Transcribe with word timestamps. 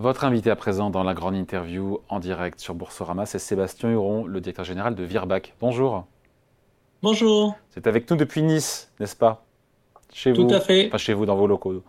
Votre 0.00 0.24
invité 0.24 0.50
à 0.50 0.56
présent 0.56 0.88
dans 0.88 1.02
la 1.02 1.12
grande 1.12 1.36
interview 1.36 2.00
en 2.08 2.20
direct 2.20 2.58
sur 2.58 2.74
Boursorama, 2.74 3.26
c'est 3.26 3.38
Sébastien 3.38 3.90
Huron, 3.90 4.24
le 4.24 4.40
directeur 4.40 4.64
général 4.64 4.94
de 4.94 5.04
Virbac. 5.04 5.52
Bonjour. 5.60 6.06
Bonjour. 7.02 7.54
C'est 7.68 7.86
avec 7.86 8.10
nous 8.10 8.16
depuis 8.16 8.40
Nice, 8.40 8.90
n'est-ce 8.98 9.14
pas? 9.14 9.44
Chez 10.10 10.32
Tout 10.32 10.48
vous. 10.48 10.54
à 10.54 10.60
fait. 10.60 10.88
Pas 10.88 10.96
chez 10.96 11.12
vous, 11.12 11.26
dans 11.26 11.36
vos 11.36 11.46
locaux. 11.46 11.82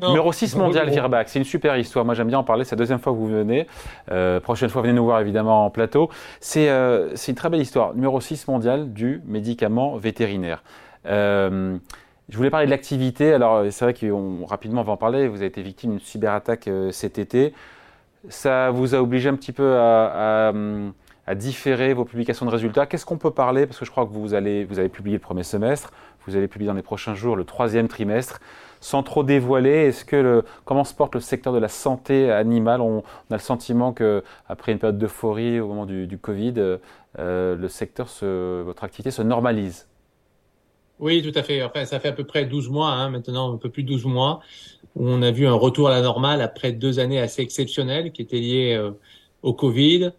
Numéro 0.00 0.32
6 0.32 0.56
mondial 0.56 0.88
Virbac, 0.88 1.28
c'est 1.28 1.40
une 1.40 1.44
super 1.44 1.76
histoire. 1.76 2.06
Moi 2.06 2.14
j'aime 2.14 2.28
bien 2.28 2.38
en 2.38 2.42
parler, 2.42 2.64
c'est 2.64 2.74
la 2.74 2.78
deuxième 2.78 3.00
fois 3.00 3.12
que 3.12 3.18
vous 3.18 3.28
venez. 3.28 3.66
Euh, 4.10 4.40
prochaine 4.40 4.70
fois, 4.70 4.80
venez 4.80 4.94
nous 4.94 5.04
voir 5.04 5.20
évidemment 5.20 5.66
en 5.66 5.70
plateau. 5.70 6.08
C'est 6.40 6.70
euh, 6.70 7.14
une 7.28 7.34
très 7.34 7.50
belle 7.50 7.60
histoire. 7.60 7.92
Numéro 7.94 8.18
6 8.18 8.48
mondial 8.48 8.94
du 8.94 9.20
médicament 9.26 9.98
vétérinaire. 9.98 10.62
Euh, 11.04 11.76
je 12.28 12.36
voulais 12.36 12.50
parler 12.50 12.66
de 12.66 12.70
l'activité. 12.70 13.32
Alors, 13.32 13.64
c'est 13.70 13.84
vrai 13.84 13.94
qu'on 13.94 14.44
rapidement 14.44 14.82
va 14.82 14.92
en 14.92 14.96
parler. 14.96 15.28
Vous 15.28 15.36
avez 15.36 15.46
été 15.46 15.62
victime 15.62 15.92
d'une 15.92 16.00
cyberattaque 16.00 16.68
euh, 16.68 16.90
cet 16.92 17.18
été. 17.18 17.54
Ça 18.28 18.70
vous 18.70 18.94
a 18.94 19.00
obligé 19.00 19.28
un 19.28 19.34
petit 19.34 19.52
peu 19.52 19.76
à, 19.78 20.52
différer 21.34 21.92
vos 21.92 22.04
publications 22.04 22.46
de 22.46 22.50
résultats. 22.50 22.86
Qu'est-ce 22.86 23.06
qu'on 23.06 23.18
peut 23.18 23.30
parler? 23.30 23.66
Parce 23.66 23.78
que 23.78 23.84
je 23.84 23.90
crois 23.90 24.06
que 24.06 24.12
vous, 24.12 24.34
allez, 24.34 24.64
vous 24.64 24.78
avez 24.78 24.88
publié 24.88 25.16
le 25.16 25.22
premier 25.22 25.42
semestre. 25.42 25.92
Vous 26.26 26.36
allez 26.36 26.48
publier 26.48 26.68
dans 26.68 26.74
les 26.74 26.82
prochains 26.82 27.14
jours 27.14 27.36
le 27.36 27.44
troisième 27.44 27.88
trimestre. 27.88 28.40
Sans 28.80 29.02
trop 29.02 29.24
dévoiler, 29.24 29.88
est-ce 29.88 30.04
que 30.04 30.44
comment 30.64 30.84
se 30.84 30.94
porte 30.94 31.14
le 31.14 31.20
secteur 31.20 31.52
de 31.52 31.58
la 31.58 31.68
santé 31.68 32.30
animale? 32.30 32.80
On, 32.80 33.00
a 33.30 33.34
le 33.34 33.38
sentiment 33.38 33.92
qu'après 33.92 34.72
une 34.72 34.78
période 34.78 34.98
d'euphorie 34.98 35.60
au 35.60 35.68
moment 35.68 35.86
du, 35.86 36.18
Covid, 36.18 36.54
euh, 37.18 37.56
le 37.56 37.68
secteur, 37.68 38.08
se, 38.08 38.62
votre 38.62 38.84
activité 38.84 39.10
se 39.10 39.22
normalise 39.22 39.86
oui, 41.00 41.22
tout 41.22 41.36
à 41.38 41.42
fait. 41.42 41.62
Enfin, 41.62 41.84
ça 41.84 42.00
fait 42.00 42.08
à 42.08 42.12
peu 42.12 42.24
près 42.24 42.44
12 42.44 42.68
mois, 42.68 42.90
hein, 42.90 43.10
maintenant 43.10 43.54
un 43.54 43.56
peu 43.56 43.70
plus 43.70 43.84
de 43.84 43.88
12 43.88 44.06
mois, 44.06 44.40
où 44.96 45.06
on 45.08 45.22
a 45.22 45.30
vu 45.30 45.46
un 45.46 45.54
retour 45.54 45.88
à 45.88 45.90
la 45.90 46.00
normale 46.02 46.40
après 46.40 46.72
deux 46.72 46.98
années 46.98 47.20
assez 47.20 47.42
exceptionnelles 47.42 48.12
qui 48.12 48.22
étaient 48.22 48.40
liées 48.40 48.74
euh, 48.74 48.90
au 49.42 49.52
Covid 49.52 50.12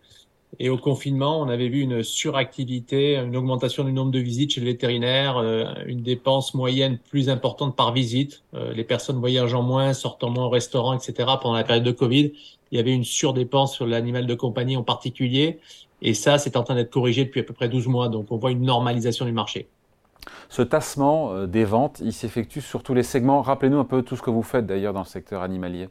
et 0.59 0.69
au 0.69 0.77
confinement. 0.77 1.41
On 1.41 1.49
avait 1.49 1.67
vu 1.67 1.81
une 1.81 2.01
suractivité, 2.01 3.17
une 3.17 3.35
augmentation 3.35 3.83
du 3.83 3.91
nombre 3.91 4.11
de 4.11 4.19
visites 4.19 4.53
chez 4.53 4.61
le 4.61 4.67
vétérinaire, 4.67 5.37
euh, 5.37 5.65
une 5.85 6.01
dépense 6.01 6.53
moyenne 6.53 6.97
plus 6.97 7.29
importante 7.29 7.75
par 7.75 7.93
visite. 7.93 8.43
Euh, 8.53 8.73
les 8.73 8.85
personnes 8.85 9.19
voyageant 9.19 9.61
moins, 9.61 9.93
sortant 9.93 10.29
moins 10.29 10.45
au 10.45 10.49
restaurant, 10.49 10.93
etc. 10.93 11.13
pendant 11.41 11.55
la 11.55 11.65
période 11.65 11.83
de 11.83 11.91
Covid. 11.91 12.31
Il 12.71 12.77
y 12.77 12.79
avait 12.79 12.93
une 12.93 13.03
surdépense 13.03 13.75
sur 13.75 13.85
l'animal 13.85 14.25
de 14.27 14.35
compagnie 14.35 14.77
en 14.77 14.83
particulier. 14.83 15.59
Et 16.01 16.13
ça, 16.13 16.37
c'est 16.37 16.55
en 16.55 16.63
train 16.63 16.75
d'être 16.75 16.91
corrigé 16.91 17.25
depuis 17.25 17.41
à 17.41 17.43
peu 17.43 17.53
près 17.53 17.67
12 17.67 17.87
mois. 17.87 18.07
Donc, 18.07 18.31
on 18.31 18.37
voit 18.37 18.51
une 18.51 18.61
normalisation 18.61 19.25
du 19.25 19.33
marché. 19.33 19.67
Ce 20.49 20.61
tassement 20.61 21.33
euh, 21.33 21.47
des 21.47 21.65
ventes, 21.65 22.01
il 22.03 22.13
s'effectue 22.13 22.61
sur 22.61 22.83
tous 22.83 22.93
les 22.93 23.03
segments. 23.03 23.41
Rappelez-nous 23.41 23.79
un 23.79 23.85
peu 23.85 24.01
tout 24.01 24.15
ce 24.15 24.21
que 24.21 24.29
vous 24.29 24.43
faites 24.43 24.65
d'ailleurs 24.65 24.93
dans 24.93 25.01
le 25.01 25.05
secteur 25.05 25.41
animalier. 25.41 25.89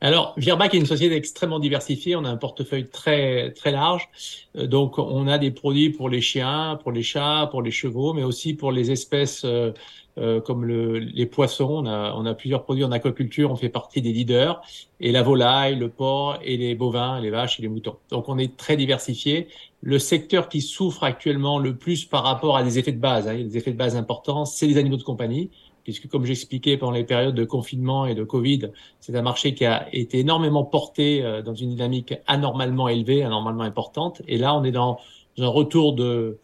Alors, 0.00 0.34
Virbac 0.36 0.74
est 0.74 0.78
une 0.78 0.86
société 0.86 1.14
extrêmement 1.14 1.60
diversifiée. 1.60 2.14
On 2.14 2.24
a 2.24 2.28
un 2.28 2.36
portefeuille 2.36 2.88
très 2.88 3.52
très 3.52 3.70
large. 3.70 4.08
Euh, 4.56 4.66
donc, 4.66 4.98
on 4.98 5.26
a 5.28 5.38
des 5.38 5.50
produits 5.50 5.90
pour 5.90 6.08
les 6.08 6.20
chiens, 6.20 6.78
pour 6.82 6.92
les 6.92 7.02
chats, 7.02 7.48
pour 7.50 7.62
les 7.62 7.70
chevaux, 7.70 8.12
mais 8.12 8.24
aussi 8.24 8.54
pour 8.54 8.70
les 8.72 8.90
espèces 8.90 9.46
euh, 10.16 10.40
comme 10.40 10.64
le, 10.64 10.98
les 10.98 11.26
poissons. 11.26 11.70
On 11.70 11.86
a, 11.86 12.12
on 12.14 12.24
a 12.26 12.34
plusieurs 12.34 12.62
produits 12.62 12.84
en 12.84 12.92
aquaculture, 12.92 13.50
on 13.50 13.56
fait 13.56 13.68
partie 13.68 14.00
des 14.00 14.12
leaders, 14.12 14.60
et 15.00 15.10
la 15.10 15.22
volaille, 15.22 15.76
le 15.76 15.88
porc, 15.88 16.38
et 16.42 16.56
les 16.56 16.74
bovins, 16.74 17.18
les 17.20 17.30
vaches 17.30 17.58
et 17.58 17.62
les 17.62 17.68
moutons. 17.68 17.96
Donc 18.10 18.28
on 18.28 18.38
est 18.38 18.56
très 18.56 18.76
diversifié. 18.76 19.48
Le 19.86 19.98
secteur 19.98 20.48
qui 20.48 20.62
souffre 20.62 21.04
actuellement 21.04 21.58
le 21.58 21.76
plus 21.76 22.06
par 22.06 22.22
rapport 22.22 22.56
à 22.56 22.62
des 22.62 22.78
effets 22.78 22.92
de 22.92 22.98
base, 22.98 23.28
hein, 23.28 23.34
des 23.34 23.58
effets 23.58 23.72
de 23.72 23.76
base 23.76 23.96
importants, 23.96 24.46
c'est 24.46 24.66
les 24.66 24.78
animaux 24.78 24.96
de 24.96 25.02
compagnie 25.02 25.50
puisque 25.84 26.08
comme 26.08 26.24
j'expliquais 26.24 26.78
pendant 26.78 26.92
les 26.92 27.04
périodes 27.04 27.34
de 27.34 27.44
confinement 27.44 28.06
et 28.06 28.14
de 28.14 28.24
Covid, 28.24 28.70
c'est 29.00 29.14
un 29.14 29.20
marché 29.20 29.54
qui 29.54 29.66
a 29.66 29.86
été 29.92 30.20
énormément 30.20 30.64
porté 30.64 31.22
euh, 31.22 31.42
dans 31.42 31.54
une 31.54 31.68
dynamique 31.68 32.14
anormalement 32.26 32.88
élevée, 32.88 33.22
anormalement 33.22 33.64
importante. 33.64 34.22
Et 34.26 34.38
là, 34.38 34.56
on 34.56 34.64
est 34.64 34.72
dans 34.72 34.98
un 35.36 35.46
retour 35.46 35.92
de, 35.92 36.38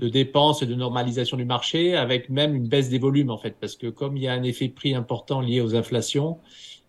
de 0.00 0.08
dépenses 0.08 0.62
et 0.62 0.66
de 0.66 0.74
normalisation 0.74 1.36
du 1.36 1.44
marché, 1.44 1.94
avec 1.94 2.28
même 2.28 2.56
une 2.56 2.66
baisse 2.66 2.88
des 2.88 2.98
volumes 2.98 3.30
en 3.30 3.38
fait, 3.38 3.54
parce 3.60 3.76
que 3.76 3.86
comme 3.86 4.16
il 4.16 4.24
y 4.24 4.28
a 4.28 4.32
un 4.32 4.42
effet 4.42 4.68
prix 4.68 4.94
important 4.94 5.40
lié 5.40 5.60
aux 5.60 5.76
inflations, 5.76 6.38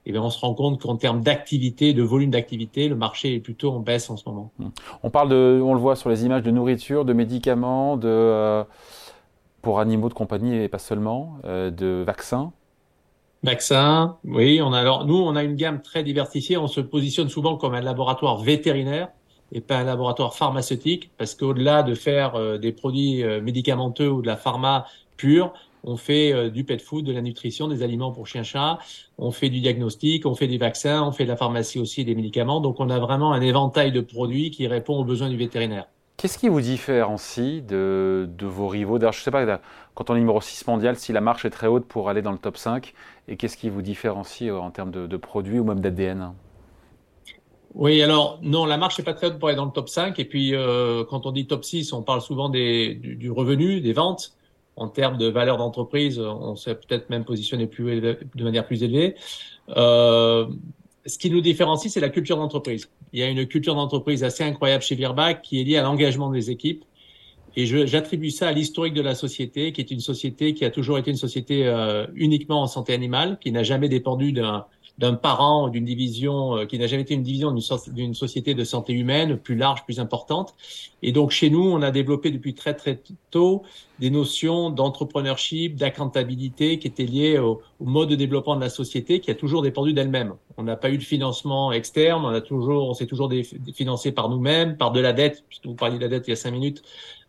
eh 0.06 0.12
bien, 0.12 0.22
on 0.22 0.30
se 0.30 0.40
rend 0.40 0.54
compte 0.54 0.82
qu'en 0.82 0.98
termes 0.98 1.22
d'activité, 1.22 1.94
de 1.94 2.02
volume 2.02 2.32
d'activité, 2.32 2.88
le 2.90 2.96
marché 2.96 3.36
est 3.36 3.40
plutôt 3.40 3.72
en 3.72 3.80
baisse 3.80 4.10
en 4.10 4.18
ce 4.18 4.28
moment. 4.28 4.52
Mmh. 4.58 4.68
On 5.04 5.10
parle 5.10 5.30
de, 5.30 5.62
on 5.64 5.74
le 5.74 5.80
voit 5.80 5.96
sur 5.96 6.10
les 6.10 6.26
images, 6.26 6.42
de 6.42 6.52
nourriture, 6.52 7.06
de 7.06 7.14
médicaments, 7.14 7.98
de 7.98 8.08
euh, 8.08 8.64
pour 9.62 9.80
animaux 9.80 10.10
de 10.10 10.16
compagnie 10.16 10.56
et 10.56 10.68
pas 10.68 10.80
seulement, 10.80 11.38
euh, 11.46 11.70
de 11.70 12.04
vaccins. 12.06 12.52
Vaccins, 13.44 14.18
oui. 14.24 14.60
On 14.64 14.74
a 14.74 14.80
alors 14.80 15.06
nous, 15.06 15.18
on 15.18 15.36
a 15.36 15.44
une 15.44 15.56
gamme 15.56 15.82
très 15.82 16.04
diversifiée. 16.04 16.58
On 16.58 16.68
se 16.68 16.82
positionne 16.82 17.30
souvent 17.30 17.58
comme 17.58 17.76
un 17.76 17.82
laboratoire 17.82 18.38
vétérinaire 18.38 19.10
et 19.52 19.62
pas 19.62 19.78
un 19.78 19.84
laboratoire 19.84 20.34
pharmaceutique, 20.34 21.12
parce 21.18 21.36
qu'au-delà 21.36 21.84
de 21.84 21.94
faire 21.94 22.36
euh, 22.36 22.58
des 22.58 22.72
produits 22.72 23.24
médicamenteux 23.42 24.10
ou 24.10 24.22
de 24.22 24.28
la 24.28 24.38
pharma 24.38 24.86
pure, 25.18 25.54
on 25.84 25.98
fait 25.98 26.34
euh, 26.34 26.50
du 26.50 26.64
pet 26.64 26.82
food, 26.82 27.06
de 27.06 27.12
la 27.12 27.22
nutrition, 27.22 27.68
des 27.68 27.84
aliments 27.84 28.12
pour 28.12 28.28
chiens-chats, 28.28 28.80
on 29.18 29.32
fait 29.32 29.50
du 29.50 29.62
diagnostic, 29.62 30.26
on 30.26 30.36
fait 30.36 30.48
des 30.48 30.58
vaccins, 30.58 31.04
on 31.04 31.12
fait 31.12 31.24
de 31.24 31.30
la 31.30 31.38
pharmacie 31.38 31.80
aussi 31.80 32.02
et 32.02 32.04
des 32.04 32.16
médicaments. 32.16 32.62
Donc 32.62 32.80
on 32.80 32.90
a 32.90 33.00
vraiment 33.00 33.34
un 33.34 33.42
éventail 33.42 33.92
de 33.92 34.02
produits 34.02 34.52
qui 34.52 34.68
répond 34.68 34.98
aux 34.98 35.06
besoins 35.06 35.30
du 35.30 35.38
vétérinaire. 35.38 35.88
Qu'est-ce 36.18 36.38
qui 36.38 36.50
vous 36.50 36.62
différencie 36.62 37.64
de, 37.66 38.30
de 38.38 38.46
vos 38.46 38.68
rivaux? 38.68 39.00
D'ailleurs, 39.00 39.14
je 39.14 39.22
ne 39.22 39.24
sais 39.24 39.32
pas, 39.32 39.60
quand 39.96 40.10
on 40.10 40.16
est 40.16 40.20
numéro 40.20 40.40
6 40.40 40.68
mondial, 40.68 40.96
si 40.96 41.14
la 41.14 41.22
marche 41.22 41.46
est 41.46 41.50
très 41.50 41.68
haute 41.68 41.86
pour 41.86 42.10
aller 42.10 42.22
dans 42.22 42.32
le 42.32 42.38
top 42.38 42.58
5, 42.58 42.94
et 43.28 43.38
qu'est-ce 43.38 43.58
qui 43.58 43.70
vous 43.70 43.82
différencie 43.82 44.52
en 44.52 44.70
termes 44.70 44.92
de, 44.92 45.08
de 45.08 45.18
produits 45.18 45.60
ou 45.60 45.64
même 45.64 45.80
d'ADN 45.80 46.34
oui, 47.74 48.02
alors 48.02 48.40
non, 48.42 48.66
la 48.66 48.78
marche 48.78 48.98
n'est 48.98 49.06
pas 49.06 49.14
très 49.14 49.28
haute 49.28 49.40
pour 49.40 49.48
aller 49.48 49.56
dans 49.56 49.66
le 49.66 49.72
top 49.72 49.88
5. 49.88 50.20
Et 50.20 50.26
puis, 50.26 50.54
euh, 50.54 51.06
quand 51.06 51.26
on 51.26 51.32
dit 51.32 51.48
top 51.48 51.64
6, 51.64 51.94
on 51.94 52.04
parle 52.04 52.22
souvent 52.22 52.50
des, 52.50 52.96
du, 52.96 53.32
revenu, 53.32 53.80
des 53.82 53.94
ventes. 53.94 54.34
En 54.82 54.88
termes 54.88 55.20
de 55.20 55.28
valeur 55.28 55.58
d'entreprise, 55.58 56.20
on 56.20 56.56
s'est 56.56 56.74
peut-être 56.74 57.12
même 57.12 57.24
positionné 57.24 57.68
plus 57.68 58.02
de 58.02 58.44
manière 58.44 58.66
plus 58.66 58.82
élevée. 58.82 59.14
Euh, 59.78 60.48
ce 61.06 61.20
qui 61.20 61.30
nous 61.30 61.40
différencie, 61.40 61.94
c'est 61.94 62.00
la 62.00 62.10
culture 62.10 62.38
d'entreprise. 62.38 62.90
Il 63.14 63.20
y 63.20 63.24
a 63.24 63.28
une 63.28 63.46
culture 63.46 63.76
d'entreprise 63.76 64.24
assez 64.24 64.44
incroyable 64.44 64.82
chez 64.82 64.96
Virbac 64.96 65.44
qui 65.44 65.62
est 65.62 65.64
liée 65.66 65.78
à 65.78 65.84
l'engagement 65.84 66.32
des 66.32 66.50
équipes. 66.50 66.84
Et 67.56 67.68
j'attribue 67.86 68.32
ça 68.32 68.48
à 68.48 68.54
l'historique 68.54 68.96
de 68.96 69.04
la 69.04 69.14
société, 69.14 69.72
qui 69.72 69.82
est 69.82 69.92
une 69.92 70.00
société 70.00 70.56
qui 70.56 70.66
a 70.66 70.72
toujours 70.72 70.98
été 70.98 71.12
une 71.12 71.18
société 71.18 71.68
euh, 71.68 72.08
uniquement 72.16 72.64
en 72.64 72.68
santé 72.68 72.96
animale, 72.96 73.38
qui 73.40 73.52
n'a 73.52 73.62
jamais 73.62 73.88
dépendu 73.88 74.32
d'un 74.32 74.66
d'un 74.98 75.16
parent 75.16 75.70
d'une 75.70 75.86
division 75.86 76.58
euh, 76.58 76.66
qui 76.66 76.78
n'a 76.78 76.88
jamais 76.88 77.04
été 77.04 77.14
une 77.14 77.24
division 77.24 77.54
d'une 77.88 78.14
société 78.14 78.54
de 78.54 78.64
santé 78.64 78.94
humaine 78.94 79.38
plus 79.38 79.56
large, 79.56 79.84
plus 79.84 80.00
importante. 80.00 80.54
Et 81.02 81.12
donc 81.12 81.32
chez 81.32 81.50
nous, 81.50 81.64
on 81.64 81.82
a 81.82 81.92
développé 81.92 82.32
depuis 82.32 82.54
très 82.54 82.76
très 82.76 83.02
tôt 83.32 83.64
des 84.00 84.10
notions 84.10 84.72
d'entrepreneurship, 84.72 85.76
d'accountabilité 85.76 86.80
qui 86.80 86.88
étaient 86.88 87.06
liées 87.06 87.38
au, 87.38 87.62
mode 87.80 88.10
de 88.10 88.16
développement 88.16 88.56
de 88.56 88.62
la 88.62 88.70
société 88.70 89.20
qui 89.20 89.30
a 89.32 89.36
toujours 89.36 89.62
dépendu 89.62 89.94
d'elle-même. 89.94 90.34
On 90.58 90.64
n'a 90.64 90.76
pas 90.76 90.90
eu 90.90 90.98
de 90.98 91.04
financement 91.04 91.72
externe, 91.72 92.26
on 92.26 92.30
a 92.30 92.42
toujours, 92.42 92.90
on 92.90 92.94
s'est 92.94 93.06
toujours 93.06 93.32
financé 93.74 94.12
par 94.12 94.30
nous-mêmes, 94.30 94.78
par 94.78 94.92
de 94.92 95.00
la 95.00 95.14
dette. 95.14 95.44
Puisque 95.48 95.68
vous 95.68 95.76
parliez 95.76 95.98
de 95.98 96.02
la 96.02 96.08
dette 96.08 96.28
il 96.28 96.32
y 96.32 96.34
a 96.34 96.36
cinq 96.36 96.52
minutes, 96.52 96.84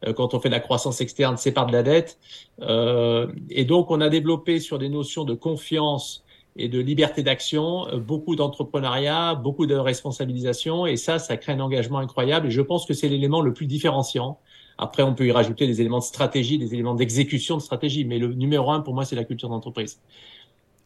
euh, 0.07 0.13
quand 0.13 0.35
on 0.35 0.41
fait 0.41 0.49
de 0.49 0.55
la 0.55 0.61
croissance 0.61 1.01
externe, 1.01 1.37
c'est 1.37 1.53
par 1.53 1.67
de 1.67 1.73
la 1.73 1.83
dette. 1.83 2.19
Euh, 2.61 3.27
et 3.51 3.65
donc 3.65 3.91
on 3.91 4.01
a 4.01 4.09
développé 4.09 4.59
sur 4.59 4.79
des 4.79 4.89
notions 4.89 5.25
de 5.25 5.35
confiance 5.35 6.22
et 6.57 6.69
de 6.69 6.79
liberté 6.79 7.23
d'action, 7.23 7.89
euh, 7.89 7.99
beaucoup 7.99 8.37
d'entrepreneuriat, 8.37 9.35
beaucoup 9.35 9.67
de 9.67 9.75
responsabilisation, 9.75 10.87
et 10.87 10.97
ça, 10.97 11.19
ça 11.19 11.37
crée 11.37 11.53
un 11.53 11.61
engagement 11.61 11.99
incroyable. 11.99 12.49
Et 12.49 12.51
je 12.51 12.61
pense 12.61 12.87
que 12.87 12.95
c'est 12.95 13.09
l'élément 13.09 13.41
le 13.41 13.53
plus 13.53 13.67
différenciant. 13.67 14.39
Après, 14.79 15.03
on 15.03 15.15
peut 15.15 15.27
y 15.27 15.33
rajouter 15.33 15.67
des 15.67 15.81
éléments 15.81 15.99
de 15.99 16.05
stratégie, 16.05 16.59
des 16.59 16.75
éléments 16.75 16.95
d'exécution 16.95 17.57
de 17.57 17.63
stratégie, 17.63 18.05
mais 18.05 18.19
le 18.19 18.33
numéro 18.35 18.71
un 18.71 18.81
pour 18.81 18.95
moi, 18.95 19.05
c'est 19.05 19.17
la 19.17 19.25
culture 19.25 19.49
d'entreprise. 19.49 20.01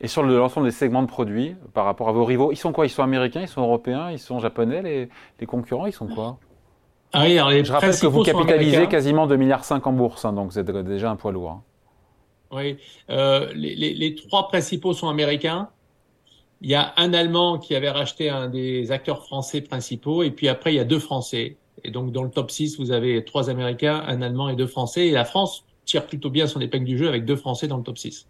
Et 0.00 0.08
sur 0.08 0.23
l'ensemble 0.23 0.67
des 0.67 0.73
segments 0.73 1.02
de 1.02 1.08
produits, 1.08 1.55
par 1.73 1.87
rapport 1.87 2.08
à 2.08 2.12
vos 2.12 2.25
rivaux, 2.25 2.52
ils 2.52 2.56
sont 2.56 2.73
quoi? 2.73 2.85
Ils 2.85 2.91
sont 2.91 3.02
américains, 3.02 3.41
ils 3.41 3.49
sont 3.49 3.62
européens, 3.62 4.11
ils 4.11 4.19
sont 4.19 4.38
japonais, 4.41 4.82
les, 4.82 5.08
les 5.41 5.46
concurrents, 5.46 5.87
ils 5.87 5.93
sont 5.93 6.06
quoi? 6.06 6.38
Ah 7.12 7.23
oui, 7.25 7.38
alors 7.38 7.50
les 7.50 7.64
Je 7.64 7.73
rappelle 7.73 7.99
que 7.99 8.06
vous 8.06 8.23
capitalisez 8.23 8.88
quasiment 8.88 9.26
2,5 9.26 9.37
milliards 9.38 9.64
en 9.70 9.93
bourse, 9.93 10.25
hein, 10.25 10.35
donc 10.35 10.50
vous 10.50 10.58
êtes 10.58 10.70
déjà 10.70 11.11
un 11.11 11.17
poids 11.17 11.32
lourd. 11.32 11.50
Hein. 11.50 11.62
Oui, 12.52 12.76
euh, 13.10 13.52
les, 13.54 13.75
les, 13.75 14.14
trois 14.14 14.48
principaux 14.48 14.94
sont 14.94 15.08
américains. 15.08 15.69
Il 16.60 16.70
y 16.70 16.75
a 16.75 16.94
un 16.96 17.12
Allemand 17.12 17.58
qui 17.58 17.75
avait 17.75 17.90
racheté 17.90 18.31
un 18.31 18.48
des 18.48 18.93
acteurs 18.93 19.25
français 19.25 19.60
principaux, 19.60 20.22
et 20.22 20.31
puis 20.31 20.48
après, 20.48 20.72
il 20.72 20.76
y 20.76 20.81
a 20.81 20.84
deux 20.84 20.98
Français. 20.98 21.56
Et 21.84 21.90
donc, 21.90 22.12
dans 22.12 22.22
le 22.22 22.31
top 22.31 22.50
6, 22.50 22.78
vous 22.78 22.93
avez 22.93 23.25
trois 23.25 23.50
Américains, 23.50 24.02
un 24.06 24.22
Allemand 24.22 24.48
et 24.48 24.56
deux 24.56 24.66
Français. 24.66 25.08
Et 25.08 25.10
la 25.10 25.25
France 25.25 25.64
tire 25.84 26.06
plutôt 26.06 26.31
bien 26.31 26.46
son 26.46 26.60
épingle 26.60 26.84
du 26.84 26.96
jeu 26.96 27.08
avec 27.08 27.25
deux 27.25 27.37
Français 27.37 27.69
dans 27.69 27.76
le 27.76 27.82
top 27.82 27.98
6. 27.98 28.26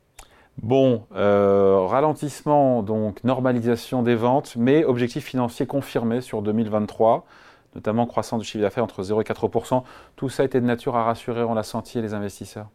Bon, 0.62 1.04
euh, 1.14 1.80
ralentissement, 1.86 2.82
donc 2.82 3.22
normalisation 3.22 4.02
des 4.02 4.14
ventes, 4.14 4.56
mais 4.56 4.84
objectif 4.84 5.24
financier 5.24 5.66
confirmé 5.66 6.22
sur 6.22 6.40
2023, 6.40 7.26
notamment 7.74 8.06
croissance 8.06 8.40
du 8.40 8.46
chiffre 8.46 8.62
d'affaires 8.62 8.84
entre 8.84 9.02
0 9.02 9.20
et 9.20 9.24
4% 9.24 9.82
Tout 10.16 10.28
ça 10.30 10.44
été 10.44 10.60
de 10.60 10.66
nature 10.66 10.96
à 10.96 11.04
rassurer, 11.04 11.42
on 11.42 11.54
l'a 11.54 11.62
senti, 11.62 12.00
les 12.00 12.14
investisseurs 12.14 12.68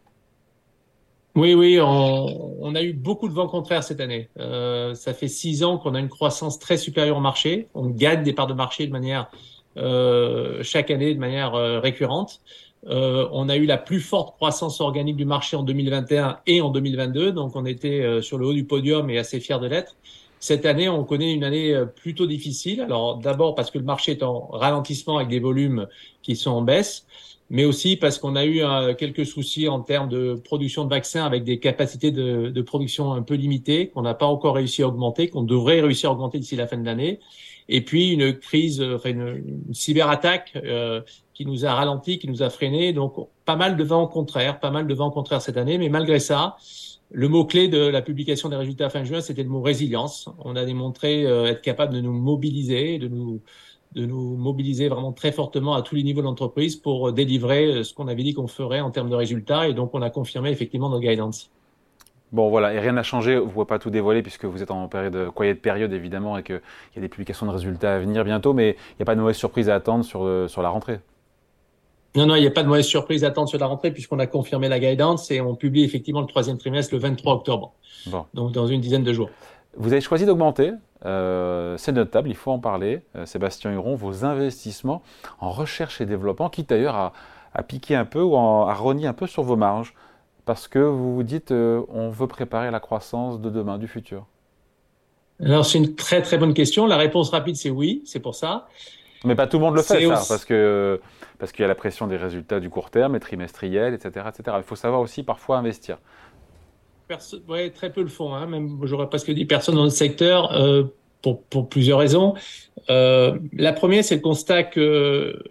Oui, 1.33 1.54
oui, 1.54 1.80
on, 1.80 2.75
a 2.75 2.83
eu 2.83 2.92
beaucoup 2.92 3.30
de 3.30 3.33
vents 3.33 3.48
contraires 3.48 3.83
cette 3.83 4.01
année. 4.01 4.30
Euh, 4.38 4.94
ça 4.95 5.13
fait 5.13 5.30
six 5.30 5.63
ans 5.63 5.78
qu'on 5.78 5.95
a 5.95 6.00
une 6.00 6.10
croissance 6.10 6.60
très 6.60 6.75
supérieure 6.75 7.18
au 7.18 7.22
marché. 7.22 7.69
On 7.74 7.88
gagne 7.88 8.24
des 8.24 8.33
parts 8.33 8.48
de 8.48 8.54
marché 8.54 8.86
de 8.86 8.92
manière 8.92 9.31
euh, 9.78 10.62
chaque 10.62 10.92
année, 10.92 11.13
de 11.13 11.19
manière 11.19 11.56
euh, 11.56 11.80
récurrente. 11.80 12.42
On 12.83 13.48
a 13.48 13.56
eu 13.56 13.66
la 13.66 13.78
plus 13.78 14.01
forte 14.01 14.36
croissance 14.36 14.81
organique 14.81 15.16
du 15.16 15.25
marché 15.25 15.56
en 15.56 15.63
2021 15.63 16.39
et 16.48 16.62
en 16.62 16.69
2022, 16.69 17.31
donc 17.31 17.56
on 17.56 17.66
était 17.66 18.22
sur 18.24 18.39
le 18.39 18.48
haut 18.48 18.54
du 18.54 18.66
podium 18.66 19.07
et 19.12 19.19
assez 19.19 19.39
fiers 19.39 19.60
de 19.60 19.68
l'être. 19.68 19.95
Cette 20.41 20.65
année, 20.65 20.89
on 20.89 21.05
connaît 21.05 21.33
une 21.33 21.45
année 21.45 21.73
plutôt 21.95 22.25
difficile. 22.25 22.81
Alors 22.81 23.17
d'abord 23.17 23.55
parce 23.55 23.71
que 23.71 23.77
le 23.77 23.85
marché 23.85 24.11
est 24.11 24.23
en 24.23 24.47
ralentissement 24.47 25.17
avec 25.17 25.29
des 25.29 25.39
volumes 25.39 25.88
qui 26.21 26.35
sont 26.35 26.51
en 26.51 26.61
baisse 26.61 27.05
mais 27.51 27.65
aussi 27.65 27.97
parce 27.97 28.17
qu'on 28.17 28.38
a 28.38 28.45
eu 28.45 28.63
euh, 28.63 28.93
quelques 28.95 29.25
soucis 29.25 29.67
en 29.67 29.81
termes 29.81 30.07
de 30.07 30.35
production 30.41 30.85
de 30.85 30.89
vaccins 30.89 31.25
avec 31.25 31.43
des 31.43 31.59
capacités 31.59 32.09
de, 32.09 32.47
de 32.47 32.61
production 32.61 33.11
un 33.11 33.23
peu 33.23 33.33
limitées, 33.33 33.89
qu'on 33.89 34.03
n'a 34.03 34.13
pas 34.13 34.25
encore 34.25 34.55
réussi 34.55 34.83
à 34.83 34.88
augmenter, 34.88 35.27
qu'on 35.27 35.43
devrait 35.43 35.81
réussir 35.81 36.09
à 36.09 36.13
augmenter 36.13 36.39
d'ici 36.39 36.55
la 36.55 36.65
fin 36.65 36.77
de 36.77 36.85
l'année. 36.85 37.19
Et 37.67 37.81
puis 37.81 38.11
une 38.11 38.39
crise, 38.39 38.79
euh, 38.79 38.95
enfin 38.95 39.09
une, 39.09 39.43
une 39.67 39.73
cyberattaque 39.73 40.53
euh, 40.63 41.01
qui 41.33 41.45
nous 41.45 41.65
a 41.65 41.73
ralenti, 41.73 42.19
qui 42.19 42.29
nous 42.29 42.41
a 42.41 42.49
freiné. 42.49 42.93
Donc 42.93 43.15
pas 43.51 43.57
mal 43.57 43.75
de 43.75 43.83
vents 43.83 44.07
contraires, 44.07 44.62
pas 44.62 44.71
mal 44.71 44.88
de 44.88 44.94
vents 44.94 45.12
contraires 45.12 45.42
cette 45.42 45.57
année. 45.57 45.77
Mais 45.77 45.89
malgré 45.89 46.19
ça, 46.19 46.56
le 47.12 47.27
mot-clé 47.27 47.68
de 47.68 47.86
la 47.86 48.01
publication 48.01 48.48
des 48.48 48.56
résultats 48.56 48.89
fin 48.89 49.03
juin, 49.03 49.19
c'était 49.19 49.44
le 49.44 49.50
mot 49.50 49.62
résilience. 49.62 50.30
On 50.39 50.56
a 50.56 50.63
démontré 50.63 51.24
être 51.24 51.62
capable 51.62 51.94
de 51.94 52.00
nous 52.00 52.13
mobiliser, 52.13 52.98
de 52.98 53.09
nous 53.09 53.42
de 53.94 54.06
nous 54.06 54.38
mobiliser 54.38 54.88
vraiment 54.88 55.12
très 55.12 55.31
fortement 55.31 55.74
à 55.74 55.81
tous 55.81 55.95
les 55.95 56.03
niveaux 56.03 56.21
de 56.21 56.25
l'entreprise 56.25 56.75
pour 56.75 57.09
euh, 57.09 57.12
délivrer 57.12 57.65
euh, 57.65 57.83
ce 57.83 57.94
qu'on 57.94 58.07
avait 58.07 58.24
dit 58.24 58.33
qu'on 58.33 58.48
ferait 58.48 58.80
en 58.80 58.92
termes 58.92 59.09
de 59.09 59.15
résultats. 59.15 59.68
Et 59.68 59.74
donc, 59.74 59.92
on 59.94 60.01
a 60.01 60.09
confirmé 60.09 60.50
effectivement 60.50 60.89
nos 60.89 61.00
guidance. 61.00 61.50
Bon, 62.31 62.50
voilà, 62.50 62.74
et 62.74 62.80
rien 62.80 62.94
n'a 62.94 63.03
changé. 63.03 63.38
Vous 63.38 63.48
ne 63.48 63.51
pouvez 63.51 63.65
pas 63.65 63.80
tout 63.80 63.89
dévoiler 63.89 64.21
puisque 64.21 64.45
vous 64.45 64.63
êtes 64.63 64.71
en 64.71 64.88
période, 64.88 65.13
de 65.13 65.53
période 65.53 65.92
évidemment 65.92 66.38
et 66.38 66.44
qu'il 66.44 66.62
y 66.95 67.00
a 67.00 67.01
des 67.01 67.09
publications 67.09 67.45
de 67.45 67.51
résultats 67.51 67.95
à 67.95 68.00
venir 68.00 68.24
bientôt, 68.24 68.53
mais 68.53 68.77
il 68.92 68.95
n'y 69.00 69.03
a 69.03 69.06
pas 69.06 69.15
de 69.15 69.19
mauvaise 69.19 69.36
surprise 69.36 69.69
à 69.69 69.75
attendre 69.75 70.06
sur, 70.06 70.24
euh, 70.24 70.48
sur 70.48 70.62
la 70.62 70.69
rentrée. 70.69 71.01
Non, 72.16 72.25
non, 72.25 72.36
il 72.36 72.42
n'y 72.42 72.48
a 72.48 72.52
pas 72.52 72.63
de 72.63 72.68
mauvaise 72.68 72.86
surprise 72.86 73.24
à 73.24 73.28
attendre 73.28 73.48
sur 73.48 73.58
la 73.58 73.68
rentrée 73.68 73.92
puisqu'on 73.92 74.19
a 74.19 74.28
confirmé 74.28 74.68
la 74.68 74.80
guidance 74.80 75.31
et 75.31 75.40
on 75.40 75.56
publie 75.56 75.84
effectivement 75.84 76.22
le 76.22 76.28
troisième 76.28 76.58
trimestre 76.58 76.94
le 76.94 77.00
23 77.00 77.34
octobre. 77.34 77.74
Bon. 78.08 78.25
Donc, 78.34 78.52
dans 78.52 78.68
une 78.68 78.81
dizaine 78.81 79.04
de 79.04 79.13
jours. 79.13 79.30
Vous 79.78 79.94
avez 79.94 80.02
choisi 80.02 80.25
d'augmenter, 80.25 80.74
euh, 81.06 81.78
c'est 81.78 81.94
notable, 81.94 82.30
il 82.30 82.36
faut 82.36 82.52
en 82.52 82.60
parler, 82.60 83.02
euh, 83.16 83.25
Sébastien 83.25 83.72
Huron, 83.72 83.96
vos 83.96 84.25
investissements 84.25 85.02
en 85.40 85.52
recherche 85.52 86.02
et 86.02 86.06
développement, 86.06 86.50
quitte 86.50 86.69
d'ailleurs 86.69 86.96
à, 86.96 87.13
à, 87.54 87.63
piquer 87.63 87.96
un 87.96 88.04
peu 88.04 88.22
ou 88.22 88.36
à 88.36 88.74
rogner 88.74 89.08
un 89.08 89.13
peu 89.13 89.28
sur 89.28 89.44
vos 89.44 89.56
marges, 89.56 89.94
parce 90.46 90.68
que 90.68 90.80
vous 90.80 91.16
vous 91.16 91.24
dites 91.24 91.52
euh, 91.52 91.84
on 91.90 92.10
veut 92.10 92.28
préparer 92.28 92.72
la 92.72 92.81
croissance 92.81 93.40
de 93.40 93.50
demain, 93.50 93.78
du 93.78 93.88
futur. 93.88 94.25
Alors 95.40 95.66
c'est 95.66 95.78
une 95.78 95.96
très 95.96 96.22
très 96.22 96.38
bonne 96.38 96.54
question. 96.54 96.86
La 96.86 96.98
réponse 96.98 97.30
rapide 97.30 97.56
c'est 97.56 97.69
oui, 97.69 98.02
c'est 98.06 98.19
pour 98.19 98.36
ça. 98.36 98.68
Mais 99.23 99.35
pas 99.35 99.47
tout 99.47 99.57
le 99.57 99.63
monde 99.63 99.75
le 99.75 99.83
fait, 99.83 100.01
ça, 100.01 100.23
parce 100.27 100.45
que 100.45 101.00
parce 101.38 101.51
qu'il 101.51 101.62
y 101.62 101.65
a 101.65 101.68
la 101.68 101.75
pression 101.75 102.07
des 102.07 102.18
résultats 102.18 102.59
du 102.59 102.69
court 102.69 102.89
terme, 102.89 103.15
et 103.15 103.19
trimestriels, 103.19 103.94
etc., 103.94 104.25
etc. 104.29 104.57
Il 104.59 104.63
faut 104.63 104.75
savoir 104.75 105.01
aussi 105.01 105.23
parfois 105.23 105.57
investir 105.57 105.97
ouais, 107.47 107.69
très 107.69 107.91
peu 107.91 108.01
le 108.01 108.07
font, 108.07 108.33
hein. 108.33 108.45
même 108.45 108.79
j'aurais 108.83 109.07
presque 109.07 109.31
dit 109.31 109.45
personne 109.45 109.75
dans 109.75 109.83
le 109.83 109.89
secteur, 109.89 110.51
euh, 110.53 110.83
pour, 111.21 111.44
pour, 111.44 111.69
plusieurs 111.69 112.00
raisons. 112.00 112.33
Euh, 112.89 113.38
la 113.53 113.73
première, 113.73 114.03
c'est 114.03 114.15
le 114.15 114.21
constat 114.21 114.63
que 114.63 115.44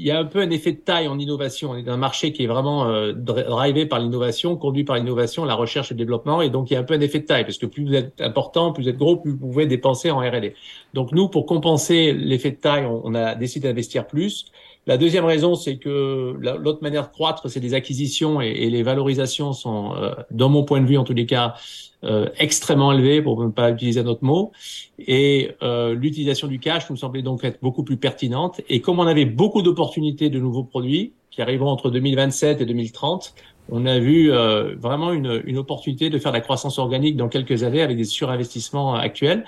il 0.00 0.06
y 0.06 0.10
a 0.10 0.18
un 0.18 0.24
peu 0.24 0.40
un 0.40 0.48
effet 0.48 0.72
de 0.72 0.78
taille 0.78 1.08
en 1.08 1.18
innovation. 1.18 1.72
On 1.72 1.76
est 1.76 1.88
un 1.88 1.98
marché 1.98 2.32
qui 2.32 2.44
est 2.44 2.46
vraiment 2.46 2.88
euh, 2.88 3.12
drivé 3.12 3.84
par 3.84 3.98
l'innovation, 3.98 4.56
conduit 4.56 4.82
par 4.82 4.96
l'innovation, 4.96 5.44
la 5.44 5.54
recherche 5.54 5.90
et 5.90 5.94
le 5.94 5.98
développement, 5.98 6.40
et 6.40 6.48
donc 6.48 6.70
il 6.70 6.74
y 6.74 6.76
a 6.76 6.80
un 6.80 6.84
peu 6.84 6.94
un 6.94 7.00
effet 7.00 7.20
de 7.20 7.26
taille, 7.26 7.44
parce 7.44 7.58
que 7.58 7.66
plus 7.66 7.84
vous 7.84 7.94
êtes 7.94 8.18
important, 8.20 8.72
plus 8.72 8.84
vous 8.84 8.88
êtes 8.88 8.96
gros, 8.96 9.18
plus 9.18 9.32
vous 9.32 9.36
pouvez 9.36 9.66
dépenser 9.66 10.10
en 10.10 10.20
R&D. 10.20 10.54
Donc 10.94 11.12
nous, 11.12 11.28
pour 11.28 11.44
compenser 11.44 12.14
l'effet 12.14 12.50
de 12.50 12.56
taille, 12.56 12.86
on 12.86 13.14
a 13.14 13.34
décidé 13.34 13.68
d'investir 13.68 14.06
plus. 14.06 14.46
La 14.86 14.96
deuxième 14.96 15.26
raison, 15.26 15.54
c'est 15.54 15.76
que 15.76 16.36
l'autre 16.38 16.82
manière 16.82 17.06
de 17.08 17.12
croître, 17.12 17.50
c'est 17.50 17.60
des 17.60 17.74
acquisitions 17.74 18.40
et, 18.40 18.70
les 18.70 18.82
valorisations 18.82 19.52
sont, 19.52 19.94
euh, 19.94 20.14
dans 20.30 20.48
mon 20.48 20.64
point 20.64 20.80
de 20.80 20.86
vue 20.86 20.96
en 20.96 21.04
tous 21.04 21.12
les 21.12 21.26
cas, 21.26 21.54
euh, 22.02 22.28
extrêmement 22.38 22.90
élevées, 22.92 23.20
pour 23.20 23.44
ne 23.44 23.50
pas 23.50 23.70
utiliser 23.70 24.02
notre 24.02 24.24
mot. 24.24 24.52
Et 24.98 25.50
euh, 25.62 25.94
l'utilisation 25.94 26.48
du 26.48 26.58
cash 26.58 26.88
nous 26.88 26.96
semblait 26.96 27.22
donc 27.22 27.44
être 27.44 27.60
beaucoup 27.60 27.84
plus 27.84 27.98
pertinente. 27.98 28.62
Et 28.70 28.80
comme 28.80 28.98
on 28.98 29.06
avait 29.06 29.26
beaucoup 29.26 29.60
d'opportunités 29.60 30.30
de 30.30 30.40
nouveaux 30.40 30.64
produits 30.64 31.12
qui 31.30 31.42
arriveront 31.42 31.68
entre 31.68 31.90
2027 31.90 32.62
et 32.62 32.66
2030, 32.66 33.34
on 33.68 33.86
a 33.86 34.00
vu 34.00 34.32
vraiment 34.80 35.12
une, 35.12 35.42
une 35.44 35.56
opportunité 35.56 36.10
de 36.10 36.18
faire 36.18 36.32
de 36.32 36.36
la 36.38 36.40
croissance 36.40 36.80
organique 36.80 37.16
dans 37.16 37.28
quelques 37.28 37.62
années 37.62 37.82
avec 37.82 37.96
des 37.96 38.04
surinvestissements 38.04 38.96
actuels. 38.96 39.44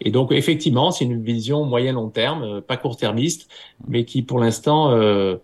Et 0.00 0.10
donc, 0.10 0.32
effectivement, 0.32 0.90
c'est 0.90 1.04
une 1.04 1.22
vision 1.22 1.64
moyen-long 1.64 2.08
terme, 2.08 2.42
euh, 2.42 2.60
pas 2.60 2.76
court-termiste, 2.76 3.50
mais 3.88 4.04
qui, 4.04 4.22
pour 4.22 4.38
l'instant, 4.38 4.92
euh, 4.92 5.36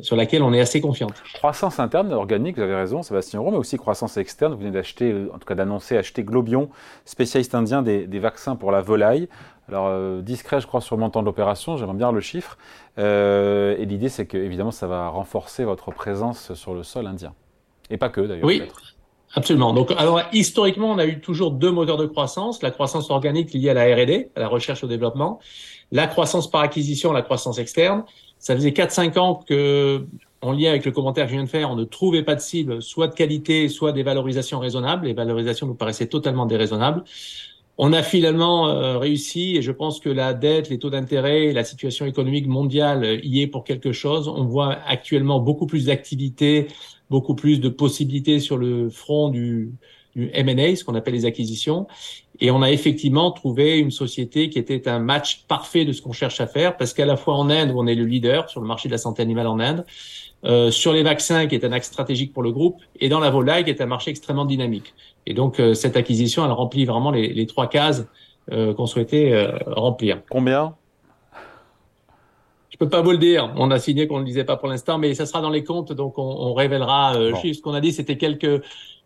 sur 0.00 0.16
laquelle 0.16 0.42
on 0.42 0.52
est 0.52 0.60
assez 0.60 0.80
confiante. 0.80 1.14
Croissance 1.34 1.78
interne, 1.78 2.12
organique, 2.12 2.56
vous 2.56 2.62
avez 2.62 2.74
raison, 2.74 3.02
Sébastien 3.02 3.40
Roux, 3.40 3.52
mais 3.52 3.56
aussi 3.56 3.76
croissance 3.76 4.16
externe. 4.16 4.52
Vous 4.52 4.58
venez 4.58 4.72
d'acheter, 4.72 5.12
euh, 5.12 5.30
en 5.32 5.38
tout 5.38 5.46
cas 5.46 5.54
d'annoncer, 5.54 5.96
acheter 5.96 6.24
Globion, 6.24 6.68
spécialiste 7.04 7.54
indien 7.54 7.82
des, 7.82 8.06
vaccins 8.18 8.56
pour 8.56 8.72
la 8.72 8.80
volaille. 8.80 9.28
Alors, 9.68 10.20
discret, 10.22 10.60
je 10.60 10.66
crois, 10.66 10.80
sur 10.80 10.96
le 10.96 11.00
montant 11.00 11.20
de 11.20 11.26
l'opération, 11.26 11.76
j'aimerais 11.76 11.96
bien 11.96 12.12
le 12.12 12.20
chiffre. 12.20 12.58
et 12.98 13.84
l'idée, 13.86 14.08
c'est 14.08 14.26
que, 14.26 14.36
évidemment, 14.36 14.72
ça 14.72 14.86
va 14.86 15.08
renforcer 15.08 15.64
votre 15.64 15.92
présence 15.92 16.52
sur 16.54 16.74
le 16.74 16.82
sol 16.82 17.06
indien. 17.06 17.32
Et 17.88 17.96
pas 17.96 18.08
que, 18.08 18.20
d'ailleurs. 18.20 18.44
Oui. 18.44 18.62
Absolument. 19.34 19.72
Donc, 19.72 19.90
alors 19.92 20.20
historiquement, 20.32 20.90
on 20.90 20.98
a 20.98 21.06
eu 21.06 21.20
toujours 21.20 21.52
deux 21.52 21.70
moteurs 21.70 21.96
de 21.96 22.06
croissance 22.06 22.62
la 22.62 22.70
croissance 22.70 23.10
organique 23.10 23.54
liée 23.54 23.70
à 23.70 23.74
la 23.74 23.84
R&D, 23.84 24.30
à 24.36 24.40
la 24.40 24.48
recherche 24.48 24.82
et 24.82 24.86
au 24.86 24.88
développement, 24.88 25.38
la 25.90 26.06
croissance 26.06 26.50
par 26.50 26.60
acquisition, 26.62 27.12
la 27.12 27.22
croissance 27.22 27.58
externe. 27.58 28.04
Ça 28.38 28.54
faisait 28.54 28.70
4-5 28.70 29.18
ans 29.18 29.40
que, 29.46 30.06
en 30.42 30.52
lien 30.52 30.70
avec 30.70 30.84
le 30.84 30.92
commentaire 30.92 31.24
que 31.24 31.30
je 31.30 31.36
viens 31.36 31.44
de 31.44 31.48
faire, 31.48 31.70
on 31.70 31.76
ne 31.76 31.84
trouvait 31.84 32.24
pas 32.24 32.34
de 32.34 32.40
cible, 32.40 32.82
soit 32.82 33.08
de 33.08 33.14
qualité, 33.14 33.68
soit 33.68 33.92
des 33.92 34.02
valorisations 34.02 34.58
raisonnables. 34.58 35.06
Les 35.06 35.14
valorisations 35.14 35.66
nous 35.66 35.74
paraissaient 35.74 36.08
totalement 36.08 36.44
déraisonnables. 36.44 37.04
On 37.78 37.94
a 37.94 38.02
finalement 38.02 38.68
euh, 38.68 38.98
réussi 38.98 39.56
et 39.56 39.62
je 39.62 39.72
pense 39.72 39.98
que 39.98 40.10
la 40.10 40.34
dette, 40.34 40.68
les 40.68 40.78
taux 40.78 40.90
d'intérêt, 40.90 41.52
la 41.52 41.64
situation 41.64 42.04
économique 42.04 42.46
mondiale 42.46 43.20
y 43.22 43.40
est 43.40 43.46
pour 43.46 43.64
quelque 43.64 43.92
chose. 43.92 44.28
On 44.28 44.44
voit 44.44 44.76
actuellement 44.86 45.40
beaucoup 45.40 45.66
plus 45.66 45.86
d'activités 45.86 46.68
beaucoup 47.12 47.36
plus 47.36 47.60
de 47.60 47.68
possibilités 47.68 48.40
sur 48.40 48.56
le 48.56 48.90
front 48.90 49.28
du, 49.28 49.72
du 50.16 50.30
M&A, 50.32 50.74
ce 50.74 50.82
qu'on 50.84 50.96
appelle 50.96 51.14
les 51.14 51.26
acquisitions. 51.26 51.86
Et 52.40 52.50
on 52.50 52.62
a 52.62 52.70
effectivement 52.72 53.30
trouvé 53.30 53.78
une 53.78 53.92
société 53.92 54.48
qui 54.50 54.58
était 54.58 54.88
un 54.88 54.98
match 54.98 55.44
parfait 55.46 55.84
de 55.84 55.92
ce 55.92 56.02
qu'on 56.02 56.12
cherche 56.12 56.40
à 56.40 56.46
faire, 56.46 56.76
parce 56.76 56.92
qu'à 56.94 57.06
la 57.06 57.16
fois 57.16 57.34
en 57.36 57.50
Inde, 57.50 57.72
on 57.76 57.86
est 57.86 57.94
le 57.94 58.06
leader 58.06 58.50
sur 58.50 58.60
le 58.60 58.66
marché 58.66 58.88
de 58.88 58.92
la 58.92 58.98
santé 58.98 59.22
animale 59.22 59.46
en 59.46 59.60
Inde, 59.60 59.84
euh, 60.44 60.72
sur 60.72 60.92
les 60.92 61.04
vaccins, 61.04 61.46
qui 61.46 61.54
est 61.54 61.64
un 61.64 61.72
axe 61.72 61.86
stratégique 61.86 62.32
pour 62.32 62.42
le 62.42 62.50
groupe, 62.50 62.78
et 62.98 63.08
dans 63.08 63.20
la 63.20 63.30
volaille, 63.30 63.64
qui 63.64 63.70
est 63.70 63.80
un 63.80 63.86
marché 63.86 64.10
extrêmement 64.10 64.46
dynamique. 64.46 64.92
Et 65.26 65.34
donc, 65.34 65.60
euh, 65.60 65.74
cette 65.74 65.96
acquisition, 65.96 66.44
elle 66.44 66.50
remplit 66.50 66.84
vraiment 66.84 67.12
les, 67.12 67.28
les 67.32 67.46
trois 67.46 67.68
cases 67.68 68.04
euh, 68.50 68.74
qu'on 68.74 68.86
souhaitait 68.86 69.32
euh, 69.32 69.56
remplir. 69.66 70.22
Combien? 70.28 70.74
Je 72.72 72.78
peux 72.78 72.88
pas 72.88 73.02
vous 73.02 73.12
le 73.12 73.18
dire. 73.18 73.52
On 73.56 73.70
a 73.70 73.78
signé 73.78 74.06
qu'on 74.06 74.16
ne 74.16 74.20
le 74.20 74.26
disait 74.26 74.44
pas 74.44 74.56
pour 74.56 74.68
l'instant, 74.68 74.98
mais 74.98 75.14
ça 75.14 75.26
sera 75.26 75.42
dans 75.42 75.50
les 75.50 75.62
comptes, 75.62 75.92
donc 75.92 76.18
on, 76.18 76.22
on 76.22 76.54
révélera 76.54 77.14
euh, 77.16 77.34
Ce 77.34 77.60
qu'on 77.60 77.74
a 77.74 77.80
dit, 77.80 77.92
c'était 77.92 78.16
quelques, 78.16 78.62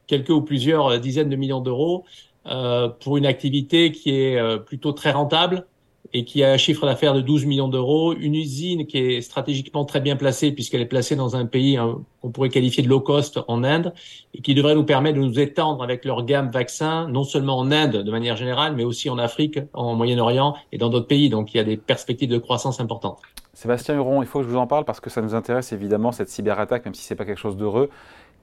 quelques 0.07 0.31
ou 0.31 0.41
plusieurs 0.41 0.87
euh, 0.87 0.99
dizaines 0.99 1.29
de 1.29 1.37
millions 1.37 1.61
d'euros 1.61 2.05
euh, 2.47 2.89
pour 2.89 3.17
une 3.17 3.27
activité 3.27 3.91
qui 3.91 4.11
est 4.11 4.39
euh, 4.39 4.57
plutôt 4.59 4.93
très 4.93 5.11
rentable 5.11 5.67
et 6.13 6.25
qui 6.25 6.43
a 6.45 6.53
un 6.53 6.57
chiffre 6.57 6.87
d'affaires 6.87 7.15
de 7.15 7.21
12 7.21 7.47
millions 7.47 7.69
d'euros, 7.69 8.15
une 8.15 8.35
usine 8.35 8.87
qui 8.87 8.99
est 8.99 9.21
stratégiquement 9.21 9.85
très 9.85 10.01
bien 10.01 10.17
placée 10.17 10.53
puisqu'elle 10.53 10.81
est 10.81 10.87
placée 10.87 11.17
dans 11.17 11.37
un 11.37 11.47
pays 11.47 11.77
hein, 11.77 11.99
qu'on 12.21 12.31
pourrait 12.31 12.49
qualifier 12.49 12.83
de 12.83 12.89
low 12.89 13.01
cost 13.01 13.41
en 13.49 13.65
Inde 13.65 13.93
et 14.35 14.41
qui 14.41 14.55
devrait 14.55 14.75
nous 14.75 14.85
permettre 14.85 15.19
de 15.19 15.25
nous 15.25 15.39
étendre 15.39 15.83
avec 15.83 16.05
leur 16.05 16.25
gamme 16.25 16.51
vaccin, 16.51 17.09
non 17.09 17.25
seulement 17.25 17.59
en 17.59 17.71
Inde 17.73 18.03
de 18.03 18.11
manière 18.11 18.37
générale, 18.37 18.75
mais 18.77 18.85
aussi 18.85 19.11
en 19.11 19.19
Afrique, 19.19 19.59
en 19.73 19.95
Moyen-Orient 19.95 20.55
et 20.73 20.79
dans 20.79 20.89
d'autres 20.89 21.09
pays. 21.09 21.31
Donc 21.31 21.55
il 21.55 21.59
y 21.59 21.61
a 21.61 21.65
des 21.65 21.77
perspectives 21.77 22.31
de 22.31 22.39
croissance 22.39 22.81
importantes. 22.81 23.21
Sébastien 23.57 23.95
Huron, 23.95 24.23
il 24.23 24.29
faut 24.29 24.41
que 24.41 24.45
je 24.45 24.51
vous 24.51 24.59
en 24.59 24.67
parle 24.67 24.85
parce 24.85 25.01
que 25.01 25.09
ça 25.09 25.23
nous 25.23 25.35
intéresse 25.35 25.73
évidemment 25.73 26.13
cette 26.13 26.29
cyberattaque, 26.29 26.85
même 26.85 26.95
si 26.95 27.03
c'est 27.03 27.15
pas 27.15 27.25
quelque 27.25 27.41
chose 27.41 27.57
d'heureux. 27.57 27.89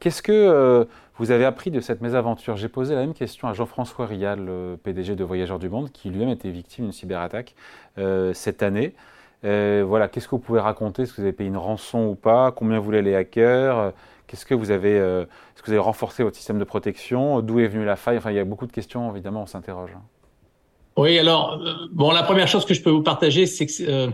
Qu'est-ce 0.04 0.22
que 0.22 0.34
euh, 0.34 0.84
vous 1.18 1.32
avez 1.32 1.46
appris 1.46 1.72
de 1.72 1.80
cette 1.80 2.02
mésaventure? 2.02 2.58
J'ai 2.58 2.68
posé 2.68 2.94
la 2.94 3.00
même 3.00 3.14
question 3.14 3.48
à 3.48 3.54
Jean-François 3.54 4.06
Rial, 4.06 4.38
le 4.44 4.78
PDG 4.84 5.16
de 5.16 5.24
Voyageurs 5.24 5.60
du 5.60 5.70
Monde, 5.70 5.94
qui 5.94 6.10
lui-même 6.10 6.28
était 6.28 6.50
victime 6.50 6.84
d'une 6.84 6.92
cyberattaque 6.92 7.56
euh, 7.98 8.34
cette 8.34 8.64
année. 8.64 8.96
Euh, 9.46 9.82
voilà, 9.88 10.10
qu'est-ce 10.10 10.26
que 10.26 10.32
vous 10.32 10.42
pouvez 10.42 10.60
raconter? 10.60 11.04
Est-ce 11.04 11.14
que 11.14 11.22
vous 11.22 11.28
avez 11.28 11.32
payé 11.32 11.50
une 11.50 11.56
rançon 11.56 12.00
ou 12.00 12.16
pas? 12.16 12.52
Combien 12.52 12.80
voulaient 12.80 13.02
les 13.02 13.16
hackers 13.16 13.94
Qu'est-ce 14.28 14.46
que 14.46 14.54
vous 14.54 14.72
avez 14.72 14.98
Est-ce 14.98 15.62
que 15.62 15.68
vous 15.68 15.72
avez 15.72 15.80
renforcé 15.80 16.22
votre 16.22 16.36
système 16.36 16.60
de 16.60 16.66
protection? 16.66 17.40
D'où 17.40 17.62
est 17.62 17.68
venue 17.70 17.86
la 17.86 17.96
faille? 17.96 18.18
Enfin, 18.18 18.32
il 18.32 18.36
y 18.36 18.40
a 18.40 18.44
beaucoup 18.44 18.68
de 18.68 18.74
questions. 18.74 19.10
Évidemment, 19.10 19.44
on 19.44 19.46
s'interroge. 19.46 19.96
Oui, 20.98 21.18
alors 21.18 21.64
bon, 21.94 22.12
la 22.12 22.24
première 22.24 22.50
chose 22.50 22.66
que 22.66 22.74
je 22.74 22.84
peux 22.84 22.90
vous 22.90 23.04
partager, 23.04 23.46
c'est 23.46 23.68
que 23.68 24.12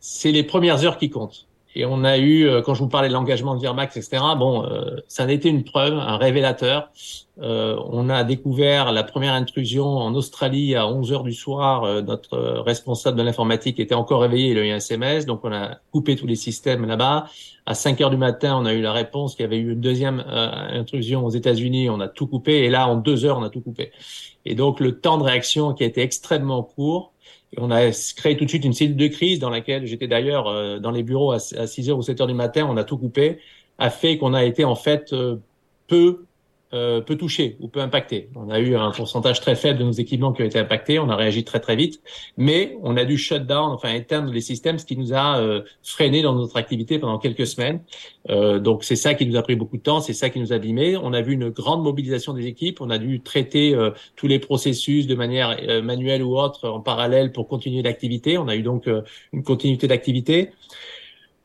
c'est 0.00 0.32
les 0.32 0.42
premières 0.42 0.84
heures 0.84 0.98
qui 0.98 1.08
comptent. 1.08 1.46
Et 1.76 1.84
on 1.84 2.02
a 2.02 2.18
eu, 2.18 2.48
euh, 2.48 2.62
quand 2.62 2.74
je 2.74 2.80
vous 2.80 2.88
parlais 2.88 3.08
de 3.08 3.12
l'engagement 3.12 3.54
de 3.54 3.60
Virmax, 3.60 3.96
etc., 3.96 4.22
bon, 4.36 4.64
euh, 4.64 4.96
ça 5.06 5.24
a 5.24 5.30
été 5.30 5.48
une 5.48 5.62
preuve, 5.62 5.94
un 5.94 6.16
révélateur. 6.16 6.90
Euh, 7.40 7.76
on 7.86 8.08
a 8.08 8.24
découvert 8.24 8.92
la 8.92 9.04
première 9.04 9.34
intrusion 9.34 9.86
en 9.86 10.14
Australie 10.14 10.74
à 10.74 10.88
11 10.88 11.12
heures 11.12 11.22
du 11.22 11.32
soir. 11.32 11.84
Euh, 11.84 12.02
notre 12.02 12.36
responsable 12.60 13.16
de 13.16 13.22
l'informatique 13.22 13.78
était 13.78 13.94
encore 13.94 14.22
réveillé, 14.22 14.50
il 14.50 14.58
a 14.58 14.66
eu 14.66 14.70
un 14.70 14.76
SMS, 14.76 15.26
donc 15.26 15.40
on 15.44 15.52
a 15.52 15.76
coupé 15.92 16.16
tous 16.16 16.26
les 16.26 16.34
systèmes 16.34 16.86
là-bas. 16.86 17.26
À 17.66 17.74
5 17.74 18.00
heures 18.00 18.10
du 18.10 18.16
matin, 18.16 18.58
on 18.60 18.66
a 18.66 18.72
eu 18.72 18.82
la 18.82 18.92
réponse 18.92 19.36
qu'il 19.36 19.44
y 19.44 19.46
avait 19.46 19.58
eu 19.58 19.72
une 19.72 19.80
deuxième 19.80 20.24
intrusion 20.26 21.24
aux 21.24 21.30
États-Unis, 21.30 21.88
on 21.88 22.00
a 22.00 22.08
tout 22.08 22.26
coupé, 22.26 22.64
et 22.64 22.68
là, 22.68 22.88
en 22.88 22.96
deux 22.96 23.24
heures, 23.24 23.38
on 23.38 23.44
a 23.44 23.50
tout 23.50 23.60
coupé. 23.60 23.92
Et 24.44 24.54
donc, 24.54 24.80
le 24.80 24.98
temps 24.98 25.18
de 25.18 25.22
réaction 25.22 25.72
qui 25.74 25.84
a 25.84 25.86
été 25.86 26.02
extrêmement 26.02 26.62
court, 26.62 27.12
on 27.60 27.70
a 27.70 27.90
créé 28.16 28.36
tout 28.36 28.44
de 28.44 28.50
suite 28.50 28.64
une 28.64 28.72
cellule 28.72 28.96
de 28.96 29.06
crise 29.08 29.38
dans 29.38 29.50
laquelle 29.50 29.86
j'étais 29.86 30.08
d'ailleurs 30.08 30.48
euh, 30.48 30.78
dans 30.78 30.90
les 30.90 31.02
bureaux 31.02 31.32
à, 31.32 31.38
6 31.38 31.90
heures 31.90 31.98
ou 31.98 32.02
7 32.02 32.20
heures 32.20 32.26
du 32.26 32.34
matin, 32.34 32.66
on 32.68 32.76
a 32.76 32.84
tout 32.84 32.98
coupé, 32.98 33.38
a 33.78 33.90
fait 33.90 34.18
qu'on 34.18 34.34
a 34.34 34.44
été 34.44 34.64
en 34.64 34.74
fait 34.74 35.12
euh, 35.12 35.36
peu 35.86 36.24
euh, 36.72 37.00
peu 37.00 37.16
touché 37.16 37.56
ou 37.60 37.68
peu 37.68 37.80
impacté. 37.80 38.28
On 38.34 38.50
a 38.50 38.58
eu 38.60 38.76
un 38.76 38.90
pourcentage 38.90 39.40
très 39.40 39.56
faible 39.56 39.78
de 39.78 39.84
nos 39.84 39.92
équipements 39.92 40.32
qui 40.32 40.42
ont 40.42 40.46
été 40.46 40.58
impactés. 40.58 40.98
On 40.98 41.08
a 41.08 41.16
réagi 41.16 41.44
très 41.44 41.60
très 41.60 41.76
vite, 41.76 42.00
mais 42.36 42.76
on 42.82 42.96
a 42.96 43.04
dû 43.04 43.18
shut 43.18 43.46
down, 43.46 43.72
enfin 43.72 43.92
éteindre 43.92 44.32
les 44.32 44.40
systèmes, 44.40 44.78
ce 44.78 44.84
qui 44.84 44.96
nous 44.96 45.12
a 45.12 45.38
euh, 45.38 45.62
freiné 45.82 46.22
dans 46.22 46.34
notre 46.34 46.56
activité 46.56 46.98
pendant 46.98 47.18
quelques 47.18 47.46
semaines. 47.46 47.80
Euh, 48.28 48.58
donc 48.58 48.84
c'est 48.84 48.96
ça 48.96 49.14
qui 49.14 49.26
nous 49.26 49.36
a 49.36 49.42
pris 49.42 49.56
beaucoup 49.56 49.76
de 49.76 49.82
temps, 49.82 50.00
c'est 50.00 50.12
ça 50.12 50.30
qui 50.30 50.40
nous 50.40 50.52
a 50.52 50.56
abîmé. 50.56 50.96
On 50.96 51.12
a 51.12 51.22
vu 51.22 51.32
une 51.32 51.50
grande 51.50 51.82
mobilisation 51.82 52.34
des 52.34 52.46
équipes. 52.46 52.80
On 52.80 52.90
a 52.90 52.98
dû 52.98 53.20
traiter 53.20 53.74
euh, 53.74 53.90
tous 54.16 54.26
les 54.26 54.38
processus 54.38 55.06
de 55.06 55.14
manière 55.14 55.56
euh, 55.68 55.82
manuelle 55.82 56.22
ou 56.22 56.38
autre 56.38 56.68
en 56.68 56.80
parallèle 56.80 57.32
pour 57.32 57.48
continuer 57.48 57.82
l'activité. 57.82 58.38
On 58.38 58.48
a 58.48 58.56
eu 58.56 58.62
donc 58.62 58.88
une 59.32 59.42
continuité 59.42 59.86
d'activité. 59.86 60.50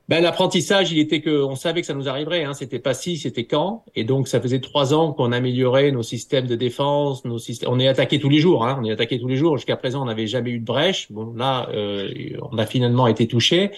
Ben, 0.07 0.21
l'apprentissage, 0.21 0.91
il 0.91 0.99
était 0.99 1.19
que 1.19 1.43
on 1.43 1.55
savait 1.55 1.81
que 1.81 1.87
ça 1.87 1.95
nous 1.95 2.07
arriverait. 2.07 2.43
Hein. 2.43 2.53
C'était 2.53 2.77
pas 2.77 2.93
si, 2.93 3.17
c'était 3.17 3.45
quand. 3.45 3.83
Et 3.95 4.03
donc, 4.03 4.27
ça 4.27 4.39
faisait 4.39 4.59
trois 4.59 4.93
ans 4.93 5.13
qu'on 5.13 5.31
améliorait 5.31 5.91
nos 5.91 6.03
systèmes 6.03 6.45
de 6.45 6.55
défense, 6.55 7.25
nos 7.25 7.39
systèmes. 7.39 7.69
On 7.71 7.79
est 7.79 7.87
attaqué 7.87 8.19
tous 8.19 8.29
les 8.29 8.37
jours. 8.37 8.67
Hein. 8.67 8.77
On 8.79 8.85
est 8.85 8.91
attaqué 8.91 9.19
tous 9.19 9.27
les 9.27 9.35
jours. 9.35 9.57
Jusqu'à 9.57 9.77
présent, 9.77 10.03
on 10.03 10.05
n'avait 10.05 10.27
jamais 10.27 10.51
eu 10.51 10.59
de 10.59 10.65
brèche. 10.65 11.11
Bon, 11.11 11.33
là, 11.33 11.69
euh, 11.73 12.11
on 12.51 12.57
a 12.59 12.67
finalement 12.67 13.07
été 13.07 13.27
touché, 13.27 13.71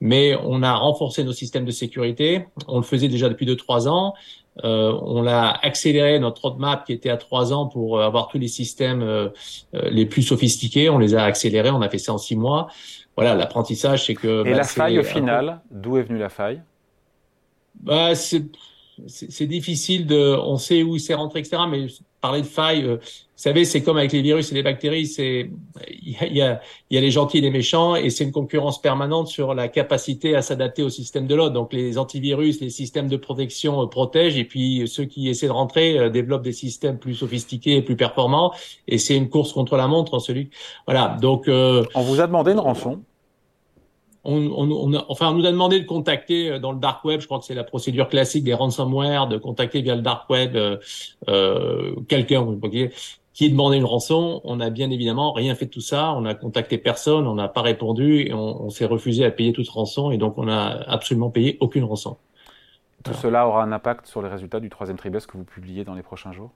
mais 0.00 0.36
on 0.44 0.62
a 0.62 0.72
renforcé 0.72 1.24
nos 1.24 1.32
systèmes 1.32 1.64
de 1.64 1.72
sécurité. 1.72 2.44
On 2.68 2.76
le 2.76 2.84
faisait 2.84 3.08
déjà 3.08 3.28
depuis 3.28 3.46
deux 3.46 3.56
trois 3.56 3.88
ans. 3.88 4.14
Euh, 4.64 4.92
on 5.02 5.22
l'a 5.22 5.50
accéléré 5.62 6.18
notre 6.18 6.42
roadmap 6.42 6.84
qui 6.84 6.92
était 6.92 7.08
à 7.08 7.16
trois 7.16 7.54
ans 7.54 7.66
pour 7.66 8.02
avoir 8.02 8.28
tous 8.28 8.38
les 8.38 8.48
systèmes 8.48 9.02
euh, 9.02 9.28
euh, 9.74 9.88
les 9.90 10.04
plus 10.04 10.22
sophistiqués. 10.22 10.90
On 10.90 10.98
les 10.98 11.14
a 11.14 11.24
accélérés. 11.24 11.70
On 11.70 11.80
a 11.80 11.88
fait 11.88 11.98
ça 11.98 12.12
en 12.12 12.18
six 12.18 12.36
mois 12.36 12.68
voilà, 13.16 13.34
l'apprentissage, 13.34 14.06
c'est 14.06 14.14
que. 14.14 14.40
Et 14.46 14.50
bah, 14.50 14.56
la 14.56 14.64
faille, 14.64 14.98
au 14.98 15.02
final, 15.02 15.60
d'où 15.70 15.98
est 15.98 16.02
venue 16.02 16.18
la 16.18 16.30
faille? 16.30 16.62
Bah, 17.74 18.14
c'est 18.14 19.46
difficile 19.46 20.06
de. 20.06 20.36
On 20.38 20.56
sait 20.56 20.82
où 20.82 20.96
il 20.96 21.00
s'est 21.00 21.14
rentré, 21.14 21.40
etc. 21.40 21.62
Mais 21.68 21.88
parler 22.22 22.40
de 22.40 22.46
faille, 22.46 22.84
euh, 22.84 22.96
vous 22.96 23.48
savez, 23.48 23.64
c'est 23.64 23.82
comme 23.82 23.98
avec 23.98 24.12
les 24.12 24.22
virus 24.22 24.52
et 24.52 24.54
les 24.54 24.62
bactéries. 24.62 25.06
C'est 25.06 25.50
il 25.90 26.16
y 26.32 26.40
a, 26.40 26.60
y 26.90 26.96
a 26.96 27.00
les 27.00 27.10
gentils 27.10 27.38
et 27.38 27.40
les 27.40 27.50
méchants, 27.50 27.96
et 27.96 28.08
c'est 28.08 28.22
une 28.24 28.32
concurrence 28.32 28.80
permanente 28.80 29.26
sur 29.26 29.52
la 29.52 29.66
capacité 29.68 30.36
à 30.36 30.42
s'adapter 30.42 30.84
au 30.84 30.88
système 30.88 31.26
de 31.26 31.34
l'autre. 31.34 31.52
Donc 31.52 31.72
les 31.72 31.98
antivirus, 31.98 32.60
les 32.60 32.70
systèmes 32.70 33.08
de 33.08 33.16
protection 33.16 33.82
euh, 33.82 33.86
protègent, 33.86 34.38
et 34.38 34.44
puis 34.44 34.86
ceux 34.86 35.04
qui 35.04 35.28
essaient 35.28 35.48
de 35.48 35.52
rentrer 35.52 35.98
euh, 35.98 36.08
développent 36.08 36.44
des 36.44 36.52
systèmes 36.52 36.98
plus 36.98 37.16
sophistiqués 37.16 37.76
et 37.76 37.82
plus 37.82 37.96
performants. 37.96 38.54
Et 38.86 38.98
c'est 38.98 39.16
une 39.16 39.28
course 39.28 39.52
contre 39.52 39.76
la 39.76 39.88
montre. 39.88 40.20
Celui, 40.20 40.50
voilà. 40.86 41.18
Donc 41.20 41.48
on 41.48 42.00
vous 42.00 42.20
a 42.20 42.26
demandé 42.26 42.52
une 42.52 42.60
rançon 42.60 43.02
on, 44.24 44.36
on, 44.36 45.04
enfin, 45.08 45.30
on 45.30 45.34
nous 45.34 45.46
a 45.46 45.50
demandé 45.50 45.80
de 45.80 45.86
contacter 45.86 46.50
euh, 46.50 46.58
dans 46.58 46.72
le 46.72 46.78
dark 46.78 47.04
web, 47.04 47.20
je 47.20 47.26
crois 47.26 47.38
que 47.38 47.44
c'est 47.44 47.54
la 47.54 47.64
procédure 47.64 48.08
classique 48.08 48.44
des 48.44 48.54
ransomware, 48.54 49.26
de 49.26 49.36
contacter 49.36 49.82
via 49.82 49.96
le 49.96 50.02
dark 50.02 50.30
web 50.30 50.54
euh, 50.54 50.76
euh, 51.28 51.96
quelqu'un 52.08 52.46
qui 53.32 53.50
demandait 53.50 53.78
une 53.78 53.84
rançon. 53.84 54.40
On 54.44 54.56
n'a 54.56 54.70
bien 54.70 54.90
évidemment 54.90 55.32
rien 55.32 55.54
fait 55.54 55.66
de 55.66 55.70
tout 55.70 55.80
ça. 55.80 56.12
On 56.12 56.24
a 56.24 56.34
contacté 56.34 56.78
personne, 56.78 57.26
on 57.26 57.34
n'a 57.34 57.48
pas 57.48 57.62
répondu 57.62 58.20
et 58.20 58.32
on, 58.32 58.70
s'est 58.70 58.84
refusé 58.84 59.24
à 59.24 59.30
payer 59.30 59.52
toute 59.52 59.68
rançon 59.68 60.12
et 60.12 60.18
donc 60.18 60.38
on 60.38 60.44
n'a 60.44 60.68
absolument 60.86 61.30
payé 61.30 61.56
aucune 61.60 61.84
rançon. 61.84 62.16
Tout 63.02 63.14
cela 63.14 63.48
aura 63.48 63.64
un 63.64 63.72
impact 63.72 64.06
sur 64.06 64.22
les 64.22 64.28
résultats 64.28 64.60
du 64.60 64.70
troisième 64.70 64.96
trimestre 64.96 65.28
que 65.28 65.36
vous 65.36 65.44
publiez 65.44 65.82
dans 65.82 65.94
les 65.94 66.04
prochains 66.04 66.32
jours? 66.32 66.52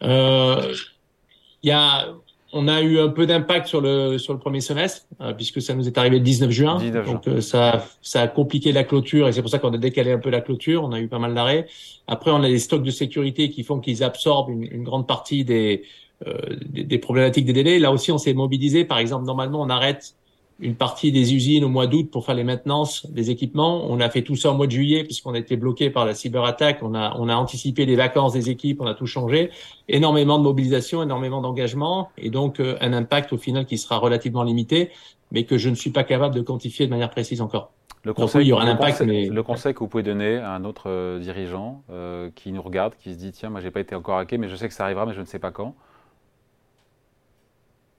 Il 0.00 1.68
y 1.68 1.72
a 1.72 2.06
on 2.52 2.66
a 2.68 2.80
eu 2.80 2.98
un 2.98 3.08
peu 3.08 3.26
d'impact 3.26 3.66
sur 3.66 3.80
le 3.80 4.18
sur 4.18 4.32
le 4.32 4.38
premier 4.38 4.60
semestre 4.60 5.06
euh, 5.20 5.32
puisque 5.34 5.60
ça 5.60 5.74
nous 5.74 5.86
est 5.86 5.98
arrivé 5.98 6.18
le 6.18 6.24
19 6.24 6.50
juin. 6.50 6.78
donc 7.04 7.28
euh, 7.28 7.40
ça 7.40 7.84
ça 8.00 8.22
a 8.22 8.28
compliqué 8.28 8.72
la 8.72 8.84
clôture 8.84 9.28
et 9.28 9.32
c'est 9.32 9.42
pour 9.42 9.50
ça 9.50 9.58
qu'on 9.58 9.72
a 9.72 9.78
décalé 9.78 10.12
un 10.12 10.18
peu 10.18 10.30
la 10.30 10.40
clôture. 10.40 10.82
On 10.82 10.92
a 10.92 11.00
eu 11.00 11.08
pas 11.08 11.18
mal 11.18 11.34
d'arrêts. 11.34 11.66
Après, 12.06 12.30
on 12.30 12.42
a 12.42 12.48
des 12.48 12.58
stocks 12.58 12.82
de 12.82 12.90
sécurité 12.90 13.50
qui 13.50 13.64
font 13.64 13.80
qu'ils 13.80 14.02
absorbent 14.02 14.50
une, 14.50 14.64
une, 14.64 14.82
grande 14.82 15.06
partie 15.06 15.44
des, 15.44 15.82
euh, 16.26 16.34
des, 16.64 16.84
des 16.84 16.98
problématiques 16.98 17.44
des 17.44 17.52
délais. 17.52 17.78
Là 17.78 17.92
aussi, 17.92 18.10
on 18.12 18.18
s'est 18.18 18.32
mobilisé. 18.32 18.86
Par 18.86 18.98
exemple, 18.98 19.26
normalement, 19.26 19.60
on 19.60 19.68
arrête 19.68 20.14
une 20.60 20.74
partie 20.74 21.12
des 21.12 21.34
usines 21.34 21.64
au 21.64 21.68
mois 21.68 21.86
d'août 21.86 22.10
pour 22.10 22.26
faire 22.26 22.34
les 22.34 22.44
maintenances 22.44 23.06
des 23.10 23.30
équipements. 23.30 23.86
On 23.88 24.00
a 24.00 24.10
fait 24.10 24.22
tout 24.22 24.34
ça 24.34 24.50
au 24.50 24.54
mois 24.54 24.66
de 24.66 24.72
juillet 24.72 25.04
puisqu'on 25.04 25.34
a 25.34 25.38
été 25.38 25.56
bloqué 25.56 25.88
par 25.90 26.04
la 26.04 26.14
cyberattaque. 26.14 26.82
On 26.82 26.94
a, 26.94 27.14
on 27.18 27.28
a 27.28 27.36
anticipé 27.36 27.86
les 27.86 27.94
vacances 27.94 28.32
des 28.32 28.50
équipes, 28.50 28.80
on 28.80 28.86
a 28.86 28.94
tout 28.94 29.06
changé. 29.06 29.50
Énormément 29.88 30.38
de 30.38 30.42
mobilisation, 30.42 31.02
énormément 31.02 31.40
d'engagement 31.40 32.10
et 32.18 32.30
donc 32.30 32.58
euh, 32.58 32.76
un 32.80 32.92
impact 32.92 33.32
au 33.32 33.38
final 33.38 33.66
qui 33.66 33.78
sera 33.78 33.98
relativement 33.98 34.42
limité, 34.42 34.90
mais 35.30 35.44
que 35.44 35.58
je 35.58 35.70
ne 35.70 35.74
suis 35.76 35.90
pas 35.90 36.04
capable 36.04 36.34
de 36.34 36.40
quantifier 36.40 36.86
de 36.86 36.90
manière 36.90 37.10
précise 37.10 37.40
encore. 37.40 37.70
Le 38.04 38.14
conseil, 38.14 38.46
il 38.46 38.48
y 38.48 38.52
aura 38.52 38.64
un 38.64 38.68
impact, 38.68 39.02
mais... 39.02 39.28
le 39.28 39.42
conseil 39.42 39.74
que 39.74 39.80
vous 39.80 39.88
pouvez 39.88 40.04
donner 40.04 40.36
à 40.36 40.52
un 40.52 40.64
autre 40.64 40.88
euh, 40.88 41.18
dirigeant 41.18 41.82
euh, 41.90 42.30
qui 42.34 42.52
nous 42.52 42.62
regarde, 42.62 42.94
qui 42.96 43.12
se 43.12 43.18
dit 43.18 43.32
tiens, 43.32 43.50
moi 43.50 43.60
j'ai 43.60 43.70
pas 43.70 43.80
été 43.80 43.94
encore 43.94 44.18
hacké, 44.18 44.38
mais 44.38 44.48
je 44.48 44.56
sais 44.56 44.68
que 44.68 44.74
ça 44.74 44.84
arrivera, 44.84 45.04
mais 45.04 45.14
je 45.14 45.20
ne 45.20 45.26
sais 45.26 45.38
pas 45.38 45.50
quand. 45.50 45.74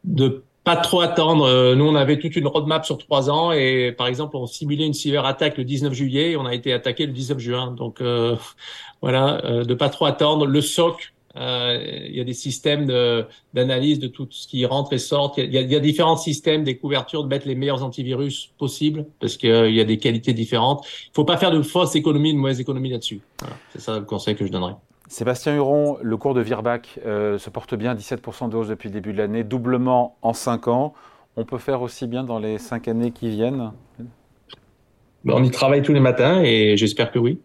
De 0.05 0.43
pas 0.69 0.75
trop 0.75 1.01
attendre. 1.01 1.45
Euh, 1.45 1.73
nous, 1.73 1.85
on 1.85 1.95
avait 1.95 2.19
toute 2.19 2.35
une 2.35 2.45
roadmap 2.45 2.85
sur 2.85 2.99
trois 2.99 3.31
ans 3.31 3.51
et, 3.51 3.91
par 3.91 4.05
exemple, 4.05 4.38
on 4.38 4.45
simulait 4.45 4.85
une 4.85 4.93
cyberattaque 4.93 5.57
le 5.57 5.63
19 5.63 5.93
juillet 5.93 6.31
et 6.31 6.38
on 6.38 6.45
a 6.45 6.53
été 6.53 6.73
attaqué 6.73 7.07
le 7.07 7.11
19 7.11 7.39
juin. 7.39 7.71
Donc, 7.71 8.01
euh, 8.01 8.35
voilà, 9.01 9.43
euh, 9.45 9.63
de 9.63 9.73
pas 9.73 9.89
trop 9.89 10.05
attendre. 10.05 10.45
Le 10.45 10.61
SOC, 10.61 11.11
il 11.35 12.15
y 12.15 12.21
a 12.21 12.23
des 12.23 12.33
systèmes 12.33 12.85
d'analyse 13.53 13.97
de, 13.97 14.07
tout 14.07 14.27
ce 14.29 14.47
qui 14.47 14.63
rentre 14.65 14.93
et 14.93 14.99
sort. 14.99 15.33
Il 15.38 15.51
y, 15.51 15.57
a, 15.57 15.61
y, 15.61 15.75
a, 15.75 15.79
différents 15.79 16.17
systèmes, 16.17 16.63
des 16.63 16.77
couvertures, 16.77 17.23
de 17.23 17.29
mettre 17.29 17.47
les 17.47 17.55
meilleurs 17.55 17.83
antivirus 17.83 18.51
possibles 18.59 19.05
parce 19.19 19.38
qu'il 19.38 19.73
y 19.73 19.81
a 19.81 19.85
des 19.85 19.97
qualités 19.97 20.33
différentes. 20.33 20.85
Il 21.07 21.15
faut 21.15 21.25
pas 21.25 21.38
faire 21.38 21.51
de 21.51 21.63
fausses 21.63 21.95
économies, 21.95 22.33
de 22.33 22.38
mauvaises 22.38 22.59
économies 22.59 22.91
là-dessus. 22.91 23.21
C'est 23.73 23.81
ça 23.81 23.97
le 23.97 24.05
conseil 24.05 24.35
que 24.35 24.45
je 24.45 24.51
donnerais. 24.51 24.75
Sébastien 25.09 25.55
Huron, 25.55 25.97
le 26.03 26.17
cours 26.17 26.35
de 26.35 26.41
Virbac 26.41 26.99
euh, 27.03 27.39
se 27.39 27.49
porte 27.49 27.73
bien, 27.73 27.95
17% 27.95 28.47
de 28.47 28.55
hausse 28.55 28.67
depuis 28.67 28.89
le 28.89 28.93
début 28.93 29.11
de 29.11 29.17
l'année, 29.17 29.43
doublement 29.43 30.15
en 30.21 30.33
5 30.33 30.67
ans. 30.67 30.93
On 31.35 31.45
peut 31.45 31.57
faire 31.57 31.81
aussi 31.81 32.05
bien 32.05 32.23
dans 32.23 32.37
les 32.37 32.59
5 32.59 32.87
années 32.87 33.09
qui 33.09 33.27
viennent 33.29 33.71
ben, 35.25 35.33
On 35.35 35.43
y 35.43 35.49
travaille 35.49 35.81
tous 35.81 35.93
les 35.93 35.99
matins 35.99 36.43
et 36.43 36.77
j'espère 36.77 37.11
que 37.11 37.17
oui. 37.17 37.41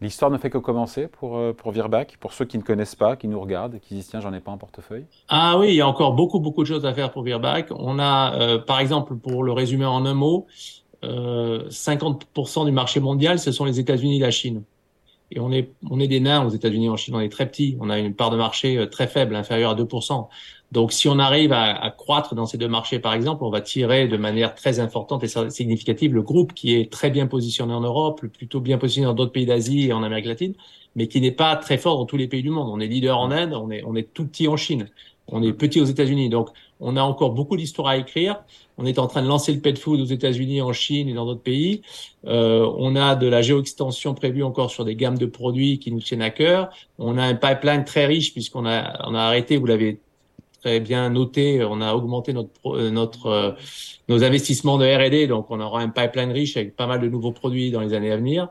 L'histoire 0.00 0.30
ne 0.30 0.38
fait 0.38 0.48
que 0.48 0.58
commencer 0.58 1.08
pour, 1.08 1.36
euh, 1.36 1.52
pour 1.52 1.72
Virbac, 1.72 2.18
pour 2.20 2.32
ceux 2.32 2.44
qui 2.44 2.56
ne 2.56 2.62
connaissent 2.62 2.94
pas, 2.94 3.16
qui 3.16 3.26
nous 3.26 3.40
regardent 3.40 3.74
et 3.74 3.80
qui 3.80 3.94
disent 3.94 4.06
tiens, 4.06 4.20
j'en 4.20 4.32
ai 4.32 4.38
pas 4.38 4.52
en 4.52 4.58
portefeuille 4.58 5.06
Ah 5.28 5.58
oui, 5.58 5.70
il 5.70 5.74
y 5.74 5.80
a 5.80 5.88
encore 5.88 6.12
beaucoup, 6.12 6.38
beaucoup 6.38 6.62
de 6.62 6.68
choses 6.68 6.86
à 6.86 6.94
faire 6.94 7.10
pour 7.10 7.24
Virbac. 7.24 7.72
On 7.72 7.98
a, 7.98 8.38
euh, 8.40 8.58
par 8.60 8.78
exemple, 8.78 9.16
pour 9.16 9.42
le 9.42 9.50
résumer 9.50 9.86
en 9.86 10.06
un 10.06 10.14
mot, 10.14 10.46
50% 11.02 12.64
du 12.64 12.70
marché 12.70 13.00
mondial, 13.00 13.40
ce 13.40 13.50
sont 13.50 13.64
les 13.64 13.80
États-Unis 13.80 14.18
et 14.18 14.20
la 14.20 14.30
Chine. 14.30 14.62
Et 15.30 15.40
on 15.40 15.52
est, 15.52 15.70
on 15.90 16.00
est 16.00 16.08
des 16.08 16.20
nains 16.20 16.44
aux 16.44 16.50
États-Unis, 16.50 16.88
en 16.88 16.96
Chine, 16.96 17.14
on 17.14 17.20
est 17.20 17.28
très 17.28 17.48
petit. 17.48 17.76
On 17.80 17.90
a 17.90 17.98
une 17.98 18.14
part 18.14 18.30
de 18.30 18.36
marché 18.36 18.78
euh, 18.78 18.86
très 18.86 19.06
faible, 19.06 19.36
inférieure 19.36 19.72
à 19.72 19.74
2%. 19.74 20.28
Donc, 20.72 20.92
si 20.92 21.08
on 21.08 21.18
arrive 21.18 21.52
à, 21.52 21.74
à, 21.74 21.90
croître 21.90 22.34
dans 22.34 22.46
ces 22.46 22.58
deux 22.58 22.68
marchés, 22.68 22.98
par 22.98 23.14
exemple, 23.14 23.44
on 23.44 23.50
va 23.50 23.60
tirer 23.60 24.06
de 24.08 24.16
manière 24.16 24.54
très 24.54 24.80
importante 24.80 25.24
et 25.24 25.50
significative 25.50 26.14
le 26.14 26.22
groupe 26.22 26.52
qui 26.52 26.74
est 26.74 26.90
très 26.92 27.10
bien 27.10 27.26
positionné 27.26 27.72
en 27.72 27.80
Europe, 27.80 28.26
plutôt 28.26 28.60
bien 28.60 28.78
positionné 28.78 29.06
dans 29.06 29.14
d'autres 29.14 29.32
pays 29.32 29.46
d'Asie 29.46 29.88
et 29.88 29.92
en 29.92 30.02
Amérique 30.02 30.26
latine, 30.26 30.54
mais 30.94 31.08
qui 31.08 31.20
n'est 31.20 31.32
pas 31.32 31.56
très 31.56 31.78
fort 31.78 31.96
dans 31.96 32.06
tous 32.06 32.16
les 32.16 32.28
pays 32.28 32.42
du 32.42 32.50
monde. 32.50 32.68
On 32.70 32.80
est 32.80 32.86
leader 32.86 33.18
en 33.18 33.30
Inde, 33.30 33.54
on 33.54 33.70
est, 33.70 33.82
on 33.84 33.94
est 33.96 34.12
tout 34.12 34.26
petit 34.26 34.48
en 34.48 34.56
Chine, 34.56 34.90
on 35.26 35.42
est 35.42 35.52
petit 35.52 35.80
aux 35.80 35.84
États-Unis. 35.86 36.28
Donc, 36.28 36.50
on 36.80 36.96
a 36.96 37.02
encore 37.02 37.32
beaucoup 37.32 37.56
d'histoires 37.56 37.88
à 37.88 37.96
écrire. 37.96 38.42
On 38.76 38.86
est 38.86 38.98
en 38.98 39.06
train 39.06 39.22
de 39.22 39.28
lancer 39.28 39.52
le 39.52 39.60
pet 39.60 39.76
food 39.76 40.00
aux 40.00 40.04
États-Unis, 40.04 40.62
en 40.62 40.72
Chine 40.72 41.08
et 41.08 41.14
dans 41.14 41.26
d'autres 41.26 41.42
pays. 41.42 41.82
Euh, 42.26 42.70
on 42.78 42.94
a 42.94 43.16
de 43.16 43.26
la 43.26 43.42
géoextension 43.42 44.14
prévue 44.14 44.44
encore 44.44 44.70
sur 44.70 44.84
des 44.84 44.94
gammes 44.94 45.18
de 45.18 45.26
produits 45.26 45.78
qui 45.78 45.90
nous 45.90 46.00
tiennent 46.00 46.22
à 46.22 46.30
cœur. 46.30 46.70
On 46.98 47.18
a 47.18 47.22
un 47.24 47.34
pipeline 47.34 47.84
très 47.84 48.06
riche 48.06 48.32
puisqu'on 48.32 48.66
a, 48.66 49.06
on 49.08 49.14
a 49.14 49.20
arrêté, 49.20 49.56
vous 49.56 49.66
l'avez 49.66 50.00
très 50.60 50.80
bien 50.80 51.10
noté, 51.10 51.64
on 51.64 51.80
a 51.80 51.94
augmenté 51.94 52.32
notre, 52.32 52.50
euh, 52.66 52.90
notre, 52.90 53.26
euh, 53.26 53.52
nos 54.08 54.24
investissements 54.24 54.78
de 54.78 54.86
R&D, 54.86 55.26
donc 55.26 55.50
on 55.50 55.60
aura 55.60 55.80
un 55.80 55.88
pipeline 55.88 56.32
riche 56.32 56.56
avec 56.56 56.74
pas 56.74 56.86
mal 56.86 57.00
de 57.00 57.08
nouveaux 57.08 57.32
produits 57.32 57.70
dans 57.70 57.80
les 57.80 57.94
années 57.94 58.10
à 58.10 58.16
venir. 58.16 58.48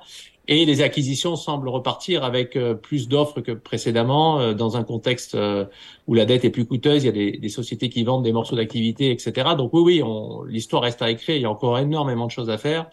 Et 0.49 0.65
les 0.65 0.81
acquisitions 0.81 1.35
semblent 1.35 1.67
repartir 1.67 2.23
avec 2.23 2.55
euh, 2.55 2.73
plus 2.73 3.09
d'offres 3.09 3.41
que 3.41 3.51
précédemment, 3.51 4.39
euh, 4.39 4.53
dans 4.53 4.77
un 4.77 4.83
contexte 4.83 5.35
euh, 5.35 5.65
où 6.07 6.13
la 6.13 6.25
dette 6.25 6.45
est 6.45 6.49
plus 6.49 6.65
coûteuse. 6.65 7.03
Il 7.03 7.07
y 7.07 7.09
a 7.09 7.11
des, 7.11 7.31
des 7.37 7.49
sociétés 7.49 7.89
qui 7.89 8.03
vendent 8.03 8.23
des 8.23 8.31
morceaux 8.31 8.55
d'activité, 8.55 9.11
etc. 9.11 9.55
Donc 9.57 9.71
oui, 9.73 10.01
oui, 10.01 10.03
l'histoire 10.47 10.83
reste 10.83 11.01
à 11.01 11.11
écrire. 11.11 11.35
Il 11.35 11.41
y 11.41 11.45
a 11.45 11.51
encore 11.51 11.77
énormément 11.77 12.25
de 12.27 12.31
choses 12.31 12.49
à 12.49 12.57
faire. 12.57 12.89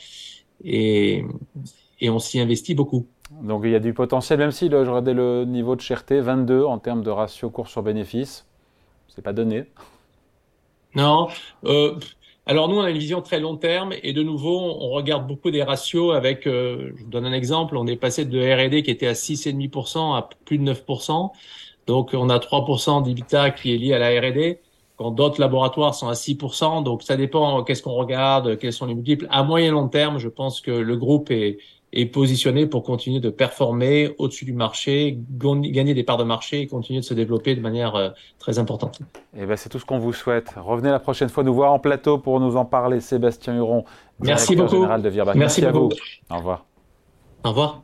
et, 0.65 1.25
et 2.01 2.11
on 2.11 2.19
s'y 2.19 2.41
investit 2.41 2.75
beaucoup. 2.75 3.07
Donc 3.43 3.63
il 3.65 3.71
y 3.71 3.75
a 3.75 3.81
du 3.81 3.95
potentiel, 3.95 4.39
même 4.39 4.51
si 4.51 4.69
je 4.69 4.77
regardais 4.77 5.15
le 5.15 5.45
niveau 5.45 5.77
de 5.77 5.81
cherté, 5.81 6.21
22 6.21 6.65
en 6.65 6.79
termes 6.79 7.03
de 7.03 7.11
ratio 7.11 7.51
cours 7.51 7.69
sur 7.69 7.83
bénéfice, 7.83 8.47
c'est 9.09 9.23
pas 9.23 9.33
donné. 9.33 9.65
Non. 10.95 11.29
Euh, 11.65 11.99
alors 12.47 12.69
nous, 12.69 12.77
on 12.77 12.83
a 12.83 12.91
une 12.91 12.99
vision 12.99 13.23
très 13.23 13.41
long 13.41 13.57
terme 13.57 13.95
et 14.03 14.13
de 14.13 14.23
nouveau, 14.23 14.59
on 14.59 14.91
regarde 14.91 15.27
beaucoup 15.27 15.51
des 15.51 15.63
ratios 15.63 16.15
avec, 16.15 16.47
euh, 16.47 16.93
je 16.95 17.05
vous 17.05 17.11
donne 17.11 17.25
un 17.25 17.33
exemple, 17.33 17.75
on 17.77 17.87
est 17.87 17.97
passé 17.97 18.27
de 18.27 18.39
R&D 18.39 18.83
qui 18.83 18.91
était 18.91 19.07
à 19.07 19.15
6,5% 19.15 20.15
à 20.15 20.29
plus 20.45 20.59
de 20.59 20.65
9%. 20.65 21.33
Donc 21.87 22.11
on 22.13 22.29
a 22.29 22.39
3% 22.39 23.03
d'IBITA 23.03 23.51
qui 23.51 23.75
est 23.75 23.79
lié 23.79 23.95
à 23.95 23.99
la 23.99 24.09
R&D 24.21 24.61
quand 24.97 25.11
d'autres 25.11 25.41
laboratoires 25.41 25.95
sont 25.95 26.09
à 26.09 26.13
6%. 26.13 26.83
Donc 26.83 27.03
ça 27.03 27.17
dépend 27.17 27.65
qu'est-ce 27.65 27.83
qu'on 27.83 27.95
regarde, 27.95 28.59
quels 28.59 28.75
sont 28.75 28.87
les 28.87 28.95
multiples. 28.95 29.27
À 29.31 29.43
moyen 29.43 29.73
long 29.73 29.89
terme, 29.89 30.19
je 30.19 30.29
pense 30.29 30.61
que 30.61 30.71
le 30.71 30.97
groupe 30.97 31.31
est, 31.31 31.59
est 31.95 32.07
positionné 32.07 32.67
pour 32.67 32.83
continuer 32.83 33.21
de 33.21 33.31
performer 33.31 34.15
au-dessus 34.19 34.45
du 34.45 34.53
marché, 34.53 35.19
gagner 35.39 35.95
des 35.95 36.03
parts 36.03 36.17
de 36.17 36.25
marché 36.25 36.61
et 36.61 36.67
continuer 36.67 37.01
de 37.01 37.05
se 37.05 37.15
développer 37.15 37.55
de 37.55 37.61
manière 37.61 37.95
euh, 37.95 38.11
très 38.39 38.59
importante. 38.59 39.01
Et 39.37 39.41
eh 39.43 39.47
ben, 39.47 39.57
c'est 39.57 39.69
tout 39.69 39.79
ce 39.79 39.85
qu'on 39.85 39.99
vous 39.99 40.13
souhaite. 40.13 40.55
Revenez 40.57 40.91
la 40.91 40.99
prochaine 40.99 41.29
fois 41.29 41.45
nous 41.45 41.55
voir 41.55 41.73
en 41.73 41.79
plateau 41.79 42.19
pour 42.19 42.41
nous 42.41 42.57
en 42.57 42.65
parler. 42.65 43.01
Sébastien 43.01 43.57
Huron, 43.57 43.85
directeur 44.21 44.27
Merci 44.27 44.57
beaucoup. 44.57 44.77
général 44.77 45.03
de 45.03 45.09
Virbac. 45.09 45.37
Merci, 45.37 45.61
Merci 45.63 45.77
à 45.77 45.79
vous. 45.79 45.91
Au 46.31 46.37
revoir. 46.37 46.67
Au 47.45 47.49
revoir. 47.51 47.84